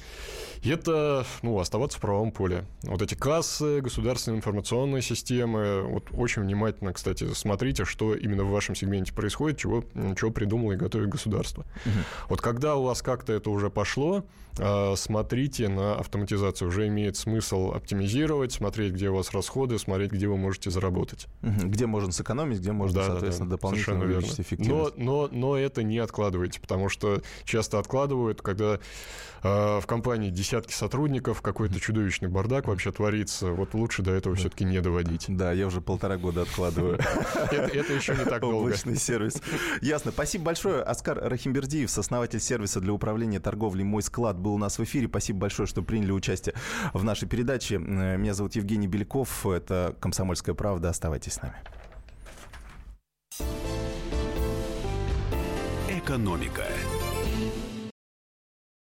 это 0.64 1.26
ну, 1.42 1.60
оставаться 1.60 1.98
в 1.98 2.02
правом 2.02 2.32
поле. 2.32 2.66
Вот 2.84 3.02
эти 3.02 3.16
кассы, 3.16 3.82
государственные 3.82 4.38
информационные 4.38 5.02
системы, 5.02 5.82
вот 5.82 6.08
очень 6.12 6.44
внимательно, 6.44 6.94
кстати, 6.94 7.34
смотрите, 7.34 7.86
что 7.86 8.16
именно 8.16 8.44
в 8.44 8.50
вашем 8.50 8.76
сегменте 8.76 9.14
происходит, 9.14 9.58
чего, 9.58 9.84
чего 10.18 10.32
придумало 10.32 10.74
и 10.74 10.76
готовит 10.76 11.10
государство. 11.10 11.66
Угу. 11.86 11.96
Вот 12.30 12.42
когда 12.42 12.76
у 12.76 12.84
вас 12.84 13.02
как-то 13.02 13.34
это 13.34 13.50
уже 13.50 13.70
пошло, 13.70 14.24
а, 14.60 14.96
смотрите 15.42 15.70
на 15.70 15.96
автоматизацию. 15.96 16.68
Уже 16.68 16.88
имеет 16.88 17.18
смысл 17.18 17.72
оптимизировать, 17.72 18.52
смотреть, 18.52 18.94
где 18.94 19.10
у 19.10 19.16
вас 19.16 19.32
расходы, 19.32 19.80
смотреть, 19.80 20.12
где 20.12 20.28
вы 20.28 20.38
можете 20.38 20.70
заработать. 20.70 21.28
Где 21.42 21.88
можно 21.88 22.12
сэкономить, 22.12 22.60
где 22.60 22.72
можно, 22.72 23.02
да, 23.02 23.08
соответственно, 23.08 23.50
да, 23.50 23.56
да. 23.56 23.58
дополнительно 23.58 24.04
увеличить 24.04 24.40
эффективность. 24.40 24.98
Но, 24.98 25.28
но, 25.28 25.30
но 25.32 25.58
это 25.58 25.84
не 25.84 25.98
откладывайте, 25.98 26.60
потому 26.60 26.90
что 26.90 27.22
часто 27.44 27.80
откладывают, 27.80 28.42
когда 28.42 28.80
в 29.44 29.84
компании 29.88 30.30
десятки 30.30 30.74
сотрудников, 30.74 31.42
какой-то 31.42 31.80
чудовищный 31.80 32.30
бардак 32.30 32.68
вообще 32.68 32.92
творится. 32.92 33.48
Вот 33.52 33.74
лучше 33.74 34.04
до 34.04 34.12
этого 34.12 34.36
все-таки 34.36 34.64
не 34.64 34.82
доводить. 34.82 35.26
Да, 35.28 35.52
я 35.52 35.68
уже 35.68 35.82
полтора 35.82 36.18
года 36.18 36.44
откладываю. 36.44 37.00
Это 37.52 37.94
еще 37.94 38.16
не 38.16 38.26
так 38.26 38.42
долго. 38.42 38.56
Облачный 38.56 38.98
сервис. 38.98 39.42
Ясно. 39.82 40.12
Спасибо 40.12 40.46
большое. 40.46 40.84
Оскар 40.84 41.18
Рахимбердиев, 41.18 41.90
сооснователь 41.90 42.40
сервиса 42.40 42.80
для 42.80 42.94
управления 42.94 43.40
торговлей 43.40 43.84
«Мой 43.84 44.04
склад», 44.04 44.38
был 44.38 44.54
у 44.54 44.58
нас 44.58 44.78
в 44.78 44.84
эфире. 44.84 45.08
Спасибо 45.08 45.40
большое, 45.40 45.68
что 45.68 45.82
приняли 45.82 46.12
участие 46.12 46.56
в 46.94 47.04
нашей 47.04 47.28
передаче. 47.28 47.78
Меня 47.78 48.34
зовут 48.34 48.56
Евгений 48.56 48.88
Беляков. 48.88 49.46
Это 49.48 49.96
«Комсомольская 50.00 50.54
правда». 50.54 50.90
Оставайтесь 50.90 51.34
с 51.34 51.42
нами. 51.42 51.56
Экономика. 55.90 56.66